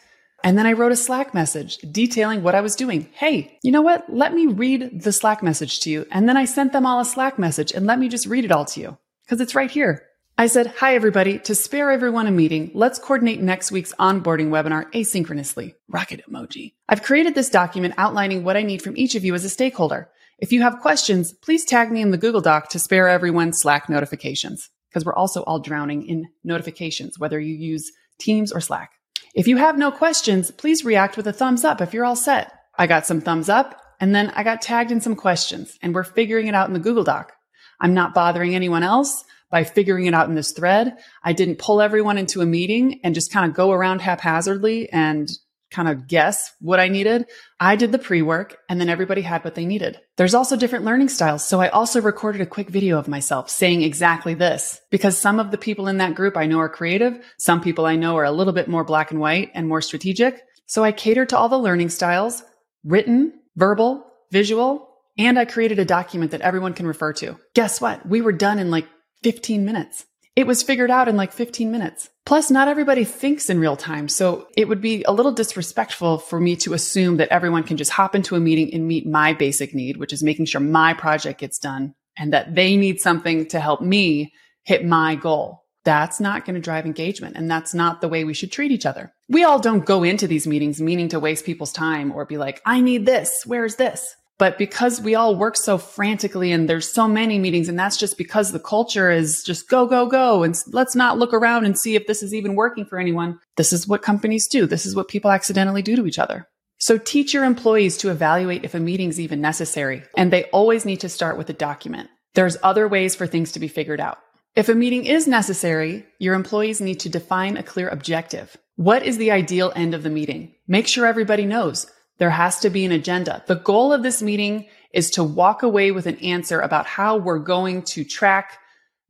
And 0.44 0.56
then 0.56 0.66
I 0.66 0.72
wrote 0.72 0.92
a 0.92 0.96
Slack 0.96 1.34
message 1.34 1.78
detailing 1.78 2.42
what 2.42 2.54
I 2.54 2.60
was 2.60 2.76
doing. 2.76 3.08
Hey, 3.12 3.58
you 3.62 3.72
know 3.72 3.82
what? 3.82 4.04
Let 4.08 4.34
me 4.34 4.46
read 4.46 5.02
the 5.02 5.12
Slack 5.12 5.42
message 5.42 5.80
to 5.80 5.90
you. 5.90 6.06
And 6.12 6.28
then 6.28 6.36
I 6.36 6.44
sent 6.44 6.72
them 6.72 6.86
all 6.86 7.00
a 7.00 7.04
Slack 7.04 7.38
message 7.38 7.72
and 7.72 7.86
let 7.86 7.98
me 7.98 8.08
just 8.08 8.26
read 8.26 8.44
it 8.44 8.52
all 8.52 8.64
to 8.66 8.80
you 8.80 8.98
because 9.24 9.40
it's 9.40 9.54
right 9.54 9.70
here. 9.70 10.04
I 10.40 10.46
said, 10.46 10.68
Hi, 10.78 10.94
everybody. 10.94 11.40
To 11.40 11.54
spare 11.56 11.90
everyone 11.90 12.28
a 12.28 12.30
meeting, 12.30 12.70
let's 12.72 13.00
coordinate 13.00 13.40
next 13.40 13.72
week's 13.72 13.92
onboarding 13.94 14.50
webinar 14.50 14.88
asynchronously. 14.92 15.74
Rocket 15.88 16.22
emoji. 16.30 16.74
I've 16.88 17.02
created 17.02 17.34
this 17.34 17.50
document 17.50 17.94
outlining 17.98 18.44
what 18.44 18.56
I 18.56 18.62
need 18.62 18.80
from 18.80 18.96
each 18.96 19.16
of 19.16 19.24
you 19.24 19.34
as 19.34 19.44
a 19.44 19.50
stakeholder. 19.50 20.08
If 20.38 20.52
you 20.52 20.62
have 20.62 20.78
questions, 20.78 21.32
please 21.32 21.64
tag 21.64 21.90
me 21.90 22.00
in 22.00 22.12
the 22.12 22.18
Google 22.18 22.40
Doc 22.40 22.68
to 22.68 22.78
spare 22.78 23.08
everyone 23.08 23.52
Slack 23.52 23.88
notifications 23.88 24.70
because 24.88 25.04
we're 25.04 25.14
also 25.14 25.42
all 25.42 25.58
drowning 25.58 26.06
in 26.06 26.28
notifications, 26.44 27.18
whether 27.18 27.40
you 27.40 27.56
use 27.56 27.90
Teams 28.20 28.52
or 28.52 28.60
Slack. 28.60 28.92
If 29.34 29.46
you 29.46 29.56
have 29.58 29.78
no 29.78 29.90
questions, 29.90 30.50
please 30.50 30.84
react 30.84 31.16
with 31.16 31.26
a 31.26 31.32
thumbs 31.32 31.64
up 31.64 31.80
if 31.80 31.92
you're 31.92 32.04
all 32.04 32.16
set. 32.16 32.52
I 32.78 32.86
got 32.86 33.06
some 33.06 33.20
thumbs 33.20 33.48
up 33.48 33.80
and 34.00 34.14
then 34.14 34.30
I 34.30 34.42
got 34.42 34.62
tagged 34.62 34.92
in 34.92 35.00
some 35.00 35.16
questions 35.16 35.76
and 35.82 35.94
we're 35.94 36.04
figuring 36.04 36.46
it 36.46 36.54
out 36.54 36.68
in 36.68 36.74
the 36.74 36.80
Google 36.80 37.04
Doc. 37.04 37.32
I'm 37.80 37.94
not 37.94 38.14
bothering 38.14 38.54
anyone 38.54 38.82
else 38.82 39.24
by 39.50 39.64
figuring 39.64 40.06
it 40.06 40.14
out 40.14 40.28
in 40.28 40.34
this 40.34 40.52
thread. 40.52 40.96
I 41.22 41.32
didn't 41.32 41.58
pull 41.58 41.80
everyone 41.80 42.18
into 42.18 42.40
a 42.40 42.46
meeting 42.46 43.00
and 43.02 43.14
just 43.14 43.32
kind 43.32 43.48
of 43.48 43.56
go 43.56 43.72
around 43.72 44.00
haphazardly 44.00 44.90
and 44.90 45.28
kind 45.70 45.88
of 45.88 46.06
guess 46.06 46.52
what 46.60 46.80
I 46.80 46.88
needed. 46.88 47.26
I 47.60 47.76
did 47.76 47.92
the 47.92 47.98
pre 47.98 48.22
work 48.22 48.56
and 48.68 48.80
then 48.80 48.88
everybody 48.88 49.22
had 49.22 49.44
what 49.44 49.54
they 49.54 49.66
needed. 49.66 50.00
There's 50.16 50.34
also 50.34 50.56
different 50.56 50.84
learning 50.84 51.08
styles. 51.08 51.44
So 51.44 51.60
I 51.60 51.68
also 51.68 52.00
recorded 52.00 52.40
a 52.40 52.46
quick 52.46 52.68
video 52.70 52.98
of 52.98 53.08
myself 53.08 53.50
saying 53.50 53.82
exactly 53.82 54.34
this 54.34 54.80
because 54.90 55.18
some 55.18 55.38
of 55.38 55.50
the 55.50 55.58
people 55.58 55.88
in 55.88 55.98
that 55.98 56.14
group 56.14 56.36
I 56.36 56.46
know 56.46 56.58
are 56.58 56.68
creative. 56.68 57.24
Some 57.38 57.60
people 57.60 57.86
I 57.86 57.96
know 57.96 58.16
are 58.16 58.24
a 58.24 58.32
little 58.32 58.52
bit 58.52 58.68
more 58.68 58.84
black 58.84 59.10
and 59.10 59.20
white 59.20 59.50
and 59.54 59.68
more 59.68 59.82
strategic. 59.82 60.42
So 60.66 60.84
I 60.84 60.92
catered 60.92 61.30
to 61.30 61.38
all 61.38 61.48
the 61.48 61.58
learning 61.58 61.90
styles, 61.90 62.42
written, 62.84 63.32
verbal, 63.56 64.04
visual, 64.30 64.88
and 65.16 65.38
I 65.38 65.44
created 65.44 65.78
a 65.78 65.84
document 65.84 66.30
that 66.30 66.42
everyone 66.42 66.74
can 66.74 66.86
refer 66.86 67.12
to. 67.14 67.38
Guess 67.54 67.80
what? 67.80 68.06
We 68.06 68.20
were 68.20 68.32
done 68.32 68.58
in 68.58 68.70
like 68.70 68.86
15 69.24 69.64
minutes. 69.64 70.04
It 70.38 70.46
was 70.46 70.62
figured 70.62 70.92
out 70.92 71.08
in 71.08 71.16
like 71.16 71.32
15 71.32 71.72
minutes. 71.72 72.10
Plus, 72.24 72.48
not 72.48 72.68
everybody 72.68 73.02
thinks 73.02 73.50
in 73.50 73.58
real 73.58 73.76
time. 73.76 74.06
So 74.06 74.46
it 74.56 74.68
would 74.68 74.80
be 74.80 75.02
a 75.02 75.10
little 75.10 75.32
disrespectful 75.32 76.18
for 76.18 76.38
me 76.38 76.54
to 76.58 76.74
assume 76.74 77.16
that 77.16 77.30
everyone 77.30 77.64
can 77.64 77.76
just 77.76 77.90
hop 77.90 78.14
into 78.14 78.36
a 78.36 78.40
meeting 78.40 78.72
and 78.72 78.86
meet 78.86 79.04
my 79.04 79.32
basic 79.32 79.74
need, 79.74 79.96
which 79.96 80.12
is 80.12 80.22
making 80.22 80.46
sure 80.46 80.60
my 80.60 80.94
project 80.94 81.40
gets 81.40 81.58
done 81.58 81.92
and 82.16 82.32
that 82.32 82.54
they 82.54 82.76
need 82.76 83.00
something 83.00 83.48
to 83.48 83.58
help 83.58 83.80
me 83.80 84.32
hit 84.62 84.84
my 84.84 85.16
goal. 85.16 85.64
That's 85.84 86.20
not 86.20 86.44
going 86.44 86.54
to 86.54 86.60
drive 86.60 86.86
engagement. 86.86 87.36
And 87.36 87.50
that's 87.50 87.74
not 87.74 88.00
the 88.00 88.08
way 88.08 88.22
we 88.22 88.32
should 88.32 88.52
treat 88.52 88.70
each 88.70 88.86
other. 88.86 89.12
We 89.28 89.42
all 89.42 89.58
don't 89.58 89.84
go 89.84 90.04
into 90.04 90.28
these 90.28 90.46
meetings 90.46 90.80
meaning 90.80 91.08
to 91.08 91.18
waste 91.18 91.46
people's 91.46 91.72
time 91.72 92.12
or 92.12 92.24
be 92.24 92.38
like, 92.38 92.62
I 92.64 92.80
need 92.80 93.06
this. 93.06 93.42
Where's 93.44 93.74
this? 93.74 94.14
But 94.38 94.56
because 94.56 95.00
we 95.00 95.16
all 95.16 95.34
work 95.34 95.56
so 95.56 95.78
frantically 95.78 96.52
and 96.52 96.68
there's 96.68 96.90
so 96.90 97.08
many 97.08 97.40
meetings, 97.40 97.68
and 97.68 97.76
that's 97.76 97.96
just 97.96 98.16
because 98.16 98.52
the 98.52 98.60
culture 98.60 99.10
is 99.10 99.42
just 99.42 99.68
go, 99.68 99.86
go, 99.86 100.06
go. 100.06 100.44
And 100.44 100.56
let's 100.68 100.94
not 100.94 101.18
look 101.18 101.34
around 101.34 101.64
and 101.64 101.76
see 101.76 101.96
if 101.96 102.06
this 102.06 102.22
is 102.22 102.32
even 102.32 102.54
working 102.54 102.84
for 102.84 102.98
anyone. 102.98 103.40
This 103.56 103.72
is 103.72 103.88
what 103.88 104.02
companies 104.02 104.46
do. 104.46 104.64
This 104.66 104.86
is 104.86 104.94
what 104.94 105.08
people 105.08 105.32
accidentally 105.32 105.82
do 105.82 105.96
to 105.96 106.06
each 106.06 106.20
other. 106.20 106.46
So 106.78 106.96
teach 106.96 107.34
your 107.34 107.44
employees 107.44 107.96
to 107.98 108.10
evaluate 108.10 108.64
if 108.64 108.74
a 108.74 108.80
meeting 108.80 109.08
is 109.08 109.18
even 109.18 109.40
necessary. 109.40 110.04
And 110.16 110.32
they 110.32 110.44
always 110.44 110.84
need 110.84 111.00
to 111.00 111.08
start 111.08 111.36
with 111.36 111.50
a 111.50 111.54
document. 111.54 112.08
There's 112.34 112.56
other 112.62 112.86
ways 112.86 113.16
for 113.16 113.26
things 113.26 113.50
to 113.52 113.60
be 113.60 113.66
figured 113.66 114.00
out. 114.00 114.18
If 114.54 114.68
a 114.68 114.74
meeting 114.74 115.04
is 115.04 115.26
necessary, 115.26 116.06
your 116.20 116.34
employees 116.34 116.80
need 116.80 117.00
to 117.00 117.08
define 117.08 117.56
a 117.56 117.64
clear 117.64 117.88
objective. 117.88 118.56
What 118.76 119.02
is 119.02 119.18
the 119.18 119.32
ideal 119.32 119.72
end 119.74 119.94
of 119.94 120.04
the 120.04 120.10
meeting? 120.10 120.54
Make 120.68 120.86
sure 120.86 121.04
everybody 121.04 121.46
knows. 121.46 121.90
There 122.18 122.30
has 122.30 122.58
to 122.60 122.70
be 122.70 122.84
an 122.84 122.92
agenda. 122.92 123.42
The 123.46 123.56
goal 123.56 123.92
of 123.92 124.02
this 124.02 124.22
meeting 124.22 124.66
is 124.92 125.10
to 125.10 125.24
walk 125.24 125.62
away 125.62 125.90
with 125.90 126.06
an 126.06 126.16
answer 126.16 126.60
about 126.60 126.86
how 126.86 127.16
we're 127.16 127.38
going 127.38 127.82
to 127.82 128.04
track 128.04 128.58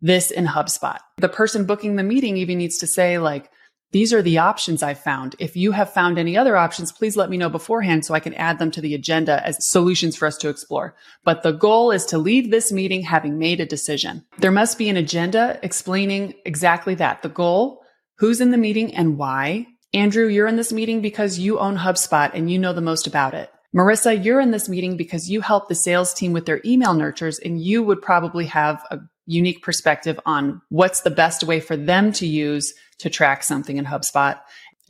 this 0.01 0.31
in 0.31 0.47
HubSpot. 0.47 0.99
The 1.17 1.29
person 1.29 1.65
booking 1.65 1.97
the 1.97 2.03
meeting 2.03 2.37
even 2.37 2.59
needs 2.59 2.79
to 2.79 2.87
say 2.87 3.19
like, 3.19 3.51
these 3.91 4.13
are 4.13 4.21
the 4.21 4.37
options 4.37 4.83
I've 4.83 5.01
found. 5.01 5.35
If 5.39 5.57
you 5.57 5.73
have 5.73 5.91
found 5.91 6.19
any 6.19 6.37
other 6.37 6.59
options, 6.59 6.93
please 6.93 7.17
let 7.17 7.31
me 7.31 7.39
know 7.39 7.49
beforehand 7.49 8.05
so 8.05 8.13
I 8.13 8.21
can 8.21 8.35
add 8.35 8.59
them 8.59 8.71
to 8.73 8.83
the 8.83 8.95
agenda 8.95 9.45
as 9.47 9.57
solutions 9.61 10.15
for 10.15 10.27
us 10.27 10.37
to 10.39 10.51
explore. 10.51 10.95
But 11.25 11.43
the 11.43 11.53
goal 11.53 11.91
is 11.91 12.05
to 12.07 12.19
leave 12.19 12.51
this 12.51 12.71
meeting 12.71 13.01
having 13.01 13.39
made 13.39 13.61
a 13.61 13.67
decision. 13.67 14.27
There 14.39 14.53
must 14.53 14.77
be 14.77 14.91
an 14.91 14.99
agenda 14.99 15.59
explaining 15.63 16.35
exactly 16.45 16.97
that. 16.97 17.23
The 17.23 17.31
goal, 17.31 17.81
who's 18.19 18.43
in 18.43 18.51
the 18.51 18.59
meeting 18.59 18.95
and 18.95 19.17
why, 19.17 19.67
Andrew, 19.95 20.27
you're 20.27 20.47
in 20.47 20.57
this 20.57 20.73
meeting 20.73 21.01
because 21.01 21.39
you 21.39 21.59
own 21.59 21.79
HubSpot 21.79 22.31
and 22.35 22.51
you 22.51 22.59
know 22.59 22.73
the 22.73 22.81
most 22.81 23.07
about 23.07 23.35
it. 23.35 23.51
Marissa, 23.75 24.23
you're 24.23 24.41
in 24.41 24.51
this 24.51 24.69
meeting 24.69 24.97
because 24.97 25.31
you 25.31 25.41
help 25.41 25.69
the 25.69 25.75
sales 25.75 26.13
team 26.15 26.33
with 26.33 26.47
their 26.47 26.61
email 26.65 26.95
nurtures 26.95 27.39
and 27.39 27.61
you 27.61 27.83
would 27.83 28.01
probably 28.01 28.47
have 28.47 28.83
a 28.91 28.99
unique 29.27 29.63
perspective 29.63 30.19
on 30.25 30.61
what's 30.71 31.03
the 31.03 31.11
best 31.11 31.45
way 31.45 31.61
for 31.61 31.77
them 31.77 32.13
to 32.13 32.27
use 32.27 32.73
to 32.99 33.11
track 33.11 33.43
something 33.43 33.77
in 33.77 33.85
HubSpot. 33.85 34.41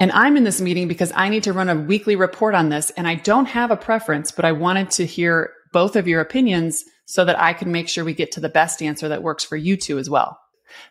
And 0.01 0.13
I'm 0.13 0.37
in 0.37 0.45
this 0.45 0.61
meeting 0.61 0.87
because 0.87 1.13
I 1.15 1.29
need 1.29 1.43
to 1.45 1.53
run 1.53 1.69
a 1.69 1.75
weekly 1.75 2.15
report 2.15 2.55
on 2.55 2.69
this 2.69 2.91
and 2.91 3.07
I 3.09 3.17
don't 3.17 3.47
have 3.47 3.71
a 3.71 3.77
preference, 3.77 4.31
but 4.31 4.45
I 4.45 4.53
wanted 4.53 4.91
to 4.93 5.07
hear 5.07 5.53
both 5.73 5.97
of 5.97 6.07
your 6.07 6.21
opinions 6.21 6.85
so 7.05 7.25
that 7.25 7.39
I 7.39 7.53
can 7.53 7.73
make 7.73 7.89
sure 7.89 8.05
we 8.05 8.15
get 8.15 8.33
to 8.33 8.41
the 8.41 8.49
best 8.49 8.81
answer 8.81 9.09
that 9.09 9.23
works 9.23 9.45
for 9.45 9.57
you 9.57 9.77
two 9.77 9.99
as 9.99 10.09
well. 10.09 10.39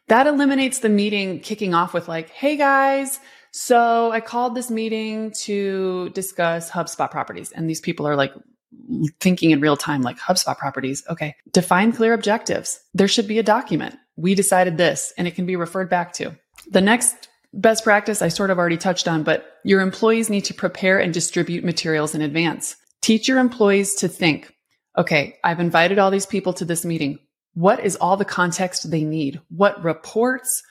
That 0.08 0.28
eliminates 0.28 0.80
the 0.80 0.90
meeting 0.90 1.40
kicking 1.40 1.74
off 1.74 1.94
with 1.94 2.08
like, 2.08 2.30
Hey 2.30 2.58
guys, 2.58 3.20
so 3.58 4.12
I 4.12 4.20
called 4.20 4.54
this 4.54 4.70
meeting 4.70 5.32
to 5.46 6.10
discuss 6.10 6.70
HubSpot 6.70 7.10
properties. 7.10 7.52
And 7.52 7.68
these 7.68 7.82
people 7.82 8.08
are 8.08 8.16
like 8.16 8.32
thinking 9.20 9.50
in 9.50 9.62
real 9.62 9.76
time, 9.76 10.04
like 10.04 10.20
HubSpot 10.20 10.56
properties. 10.56 11.04
Okay. 11.10 11.36
Define 11.54 11.92
clear 11.92 12.14
objectives. 12.14 12.80
There 12.94 13.08
should 13.08 13.28
be 13.28 13.40
a 13.40 13.44
document. 13.44 13.96
We 14.16 14.36
decided 14.36 14.78
this 14.78 15.12
and 15.18 15.28
it 15.28 15.34
can 15.34 15.48
be 15.48 15.56
referred 15.56 15.90
back 15.90 16.14
to. 16.14 16.38
The 16.70 16.82
next 16.82 17.30
best 17.52 17.84
practice 17.84 18.22
I 18.22 18.28
sort 18.28 18.52
of 18.52 18.60
already 18.60 18.78
touched 18.78 19.08
on, 19.08 19.24
but 19.24 19.48
your 19.64 19.82
employees 19.82 20.30
need 20.30 20.46
to 20.46 20.54
prepare 20.54 21.00
and 21.00 21.12
distribute 21.12 21.64
materials 21.64 22.14
in 22.14 22.22
advance. 22.22 22.76
Teach 23.02 23.28
your 23.28 23.40
employees 23.40 23.96
to 23.96 24.08
think, 24.08 24.54
okay, 24.96 25.36
I've 25.44 25.60
invited 25.60 25.98
all 25.98 26.12
these 26.12 26.28
people 26.28 26.54
to 26.54 26.66
this 26.66 26.86
meeting. 26.86 27.18
What 27.56 27.84
is 27.84 27.96
all 27.96 28.18
the 28.18 28.24
context 28.24 28.92
they 28.92 29.04
need? 29.04 29.42
What 29.50 29.84
reports, 29.84 30.62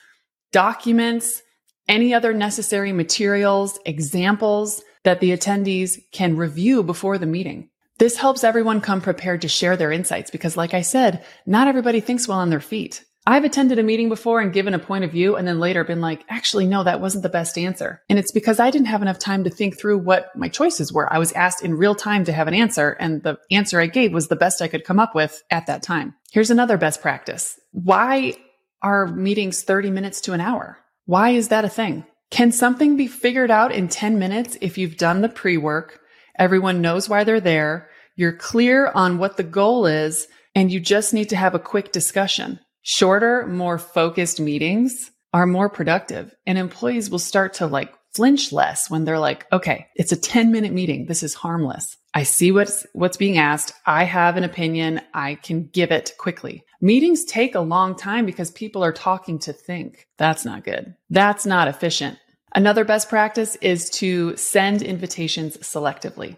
documents, 0.53 1.41
any 1.87 2.13
other 2.13 2.33
necessary 2.33 2.91
materials, 2.91 3.79
examples 3.85 4.83
that 5.03 5.19
the 5.19 5.31
attendees 5.31 5.97
can 6.11 6.37
review 6.37 6.83
before 6.83 7.17
the 7.17 7.25
meeting. 7.25 7.69
This 7.97 8.17
helps 8.17 8.43
everyone 8.43 8.81
come 8.81 9.01
prepared 9.01 9.41
to 9.41 9.47
share 9.47 9.75
their 9.75 9.91
insights 9.91 10.29
because, 10.29 10.55
like 10.55 10.73
I 10.73 10.81
said, 10.81 11.25
not 11.45 11.67
everybody 11.67 11.99
thinks 11.99 12.27
well 12.27 12.39
on 12.39 12.49
their 12.49 12.59
feet. 12.59 13.03
I've 13.25 13.43
attended 13.43 13.77
a 13.77 13.83
meeting 13.83 14.07
before 14.07 14.39
and 14.39 14.53
given 14.53 14.73
a 14.73 14.79
point 14.79 15.03
of 15.03 15.11
view 15.11 15.35
and 15.35 15.45
then 15.45 15.59
later 15.59 15.83
been 15.83 15.99
like, 15.99 16.23
actually, 16.29 16.65
no, 16.65 16.85
that 16.85 17.01
wasn't 17.01 17.23
the 17.23 17.29
best 17.29 17.57
answer. 17.57 18.01
And 18.07 18.17
it's 18.17 18.31
because 18.31 18.57
I 18.57 18.71
didn't 18.71 18.87
have 18.87 19.01
enough 19.01 19.19
time 19.19 19.43
to 19.43 19.49
think 19.49 19.77
through 19.77 19.97
what 19.97 20.33
my 20.33 20.47
choices 20.47 20.93
were. 20.93 21.11
I 21.11 21.17
was 21.17 21.33
asked 21.33 21.61
in 21.61 21.73
real 21.73 21.93
time 21.93 22.23
to 22.23 22.31
have 22.31 22.47
an 22.47 22.53
answer 22.53 22.91
and 23.01 23.21
the 23.23 23.37
answer 23.51 23.81
I 23.81 23.87
gave 23.87 24.13
was 24.13 24.29
the 24.29 24.37
best 24.37 24.61
I 24.61 24.69
could 24.69 24.85
come 24.85 24.97
up 24.97 25.13
with 25.13 25.43
at 25.51 25.67
that 25.67 25.83
time. 25.83 26.15
Here's 26.31 26.51
another 26.51 26.77
best 26.77 27.01
practice. 27.01 27.59
Why 27.73 28.35
are 28.81 29.07
meetings 29.07 29.61
30 29.61 29.91
minutes 29.91 30.21
to 30.21 30.33
an 30.33 30.39
hour? 30.39 30.77
Why 31.07 31.29
is 31.29 31.47
that 31.47 31.63
a 31.63 31.69
thing? 31.69 32.05
Can 32.31 32.51
something 32.51 32.97
be 32.97 33.07
figured 33.07 33.49
out 33.49 33.71
in 33.71 33.87
10 33.87 34.19
minutes 34.19 34.57
if 34.59 34.77
you've 34.77 34.97
done 34.97 35.21
the 35.21 35.29
pre 35.29 35.55
work? 35.55 36.01
Everyone 36.37 36.81
knows 36.81 37.07
why 37.07 37.23
they're 37.23 37.39
there. 37.39 37.89
You're 38.17 38.33
clear 38.33 38.91
on 38.93 39.17
what 39.17 39.37
the 39.37 39.43
goal 39.43 39.85
is 39.85 40.27
and 40.53 40.69
you 40.69 40.81
just 40.81 41.13
need 41.13 41.29
to 41.29 41.37
have 41.37 41.55
a 41.55 41.59
quick 41.59 41.93
discussion. 41.93 42.59
Shorter, 42.81 43.47
more 43.47 43.77
focused 43.77 44.41
meetings 44.41 45.11
are 45.33 45.47
more 45.47 45.69
productive 45.69 46.35
and 46.45 46.57
employees 46.57 47.09
will 47.09 47.19
start 47.19 47.53
to 47.55 47.67
like 47.67 47.93
flinch 48.13 48.51
less 48.51 48.89
when 48.89 49.05
they're 49.05 49.17
like, 49.17 49.45
okay, 49.53 49.87
it's 49.95 50.11
a 50.11 50.19
10 50.19 50.51
minute 50.51 50.73
meeting. 50.73 51.05
This 51.05 51.23
is 51.23 51.35
harmless. 51.35 51.96
I 52.13 52.23
see 52.23 52.51
what's, 52.51 52.85
what's 52.93 53.17
being 53.17 53.37
asked. 53.37 53.73
I 53.85 54.03
have 54.03 54.37
an 54.37 54.43
opinion. 54.43 55.01
I 55.13 55.35
can 55.35 55.67
give 55.67 55.91
it 55.91 56.13
quickly. 56.17 56.63
Meetings 56.81 57.25
take 57.25 57.55
a 57.55 57.59
long 57.59 57.95
time 57.95 58.25
because 58.25 58.51
people 58.51 58.83
are 58.83 58.93
talking 58.93 59.39
to 59.39 59.53
think. 59.53 60.07
That's 60.17 60.45
not 60.45 60.63
good. 60.63 60.95
That's 61.09 61.45
not 61.45 61.67
efficient. 61.67 62.17
Another 62.55 62.85
best 62.85 63.09
practice 63.09 63.55
is 63.57 63.89
to 63.91 64.35
send 64.37 64.81
invitations 64.81 65.57
selectively. 65.57 66.37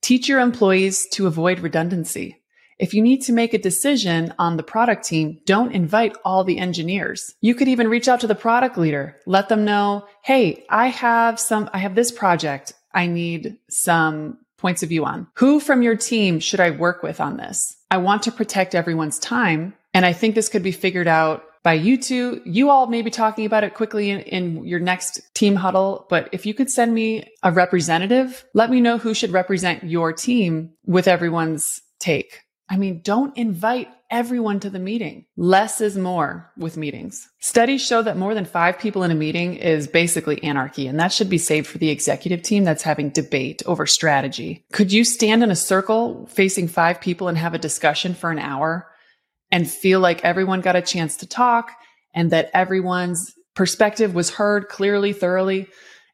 Teach 0.00 0.28
your 0.28 0.40
employees 0.40 1.06
to 1.12 1.26
avoid 1.26 1.60
redundancy. 1.60 2.40
If 2.78 2.94
you 2.94 3.02
need 3.02 3.20
to 3.22 3.34
make 3.34 3.52
a 3.52 3.58
decision 3.58 4.32
on 4.38 4.56
the 4.56 4.62
product 4.62 5.04
team, 5.04 5.38
don't 5.44 5.74
invite 5.74 6.16
all 6.24 6.44
the 6.44 6.58
engineers. 6.58 7.34
You 7.42 7.54
could 7.54 7.68
even 7.68 7.88
reach 7.88 8.08
out 8.08 8.20
to 8.20 8.26
the 8.26 8.34
product 8.34 8.78
leader. 8.78 9.16
Let 9.26 9.50
them 9.50 9.66
know, 9.66 10.06
Hey, 10.24 10.64
I 10.70 10.86
have 10.86 11.38
some, 11.38 11.68
I 11.74 11.78
have 11.78 11.94
this 11.94 12.10
project. 12.10 12.72
I 12.94 13.06
need 13.06 13.58
some 13.68 14.38
points 14.60 14.82
of 14.82 14.88
view 14.88 15.04
on. 15.04 15.26
Who 15.34 15.60
from 15.60 15.82
your 15.82 15.96
team 15.96 16.38
should 16.38 16.60
I 16.60 16.70
work 16.70 17.02
with 17.02 17.20
on 17.20 17.36
this? 17.36 17.60
I 17.90 17.96
want 17.96 18.22
to 18.24 18.32
protect 18.32 18.74
everyone's 18.74 19.18
time. 19.18 19.74
And 19.92 20.06
I 20.06 20.12
think 20.12 20.34
this 20.34 20.48
could 20.48 20.62
be 20.62 20.72
figured 20.72 21.08
out 21.08 21.44
by 21.62 21.74
you 21.74 21.98
two. 21.98 22.40
You 22.44 22.70
all 22.70 22.86
may 22.86 23.02
be 23.02 23.10
talking 23.10 23.44
about 23.44 23.64
it 23.64 23.74
quickly 23.74 24.10
in, 24.10 24.20
in, 24.20 24.64
your 24.64 24.80
next 24.80 25.20
team 25.34 25.56
huddle, 25.56 26.06
but 26.08 26.28
if 26.32 26.46
you 26.46 26.54
could 26.54 26.70
send 26.70 26.94
me 26.94 27.24
a 27.42 27.52
representative, 27.52 28.44
let 28.54 28.70
me 28.70 28.80
know 28.80 28.98
who 28.98 29.14
should 29.14 29.32
represent 29.32 29.84
your 29.84 30.12
team 30.12 30.70
with 30.86 31.08
everyone's 31.08 31.66
take. 31.98 32.42
I 32.70 32.76
mean, 32.76 33.00
don't 33.02 33.36
invite 33.36 33.88
everyone 34.12 34.60
to 34.60 34.70
the 34.70 34.78
meeting. 34.78 35.26
Less 35.36 35.80
is 35.80 35.96
more 35.98 36.52
with 36.56 36.76
meetings. 36.76 37.28
Studies 37.40 37.84
show 37.84 38.00
that 38.02 38.16
more 38.16 38.32
than 38.32 38.44
five 38.44 38.78
people 38.78 39.02
in 39.02 39.10
a 39.10 39.16
meeting 39.16 39.56
is 39.56 39.88
basically 39.88 40.42
anarchy, 40.44 40.86
and 40.86 40.98
that 41.00 41.12
should 41.12 41.28
be 41.28 41.38
saved 41.38 41.66
for 41.66 41.78
the 41.78 41.90
executive 41.90 42.42
team 42.42 42.62
that's 42.62 42.84
having 42.84 43.10
debate 43.10 43.62
over 43.66 43.86
strategy. 43.86 44.64
Could 44.72 44.92
you 44.92 45.04
stand 45.04 45.42
in 45.42 45.50
a 45.50 45.56
circle 45.56 46.26
facing 46.26 46.68
five 46.68 47.00
people 47.00 47.26
and 47.26 47.36
have 47.36 47.54
a 47.54 47.58
discussion 47.58 48.14
for 48.14 48.30
an 48.30 48.38
hour 48.38 48.88
and 49.50 49.68
feel 49.68 49.98
like 49.98 50.24
everyone 50.24 50.60
got 50.60 50.76
a 50.76 50.82
chance 50.82 51.16
to 51.18 51.26
talk 51.26 51.72
and 52.14 52.30
that 52.30 52.50
everyone's 52.54 53.34
perspective 53.56 54.14
was 54.14 54.30
heard 54.30 54.68
clearly, 54.68 55.12
thoroughly? 55.12 55.66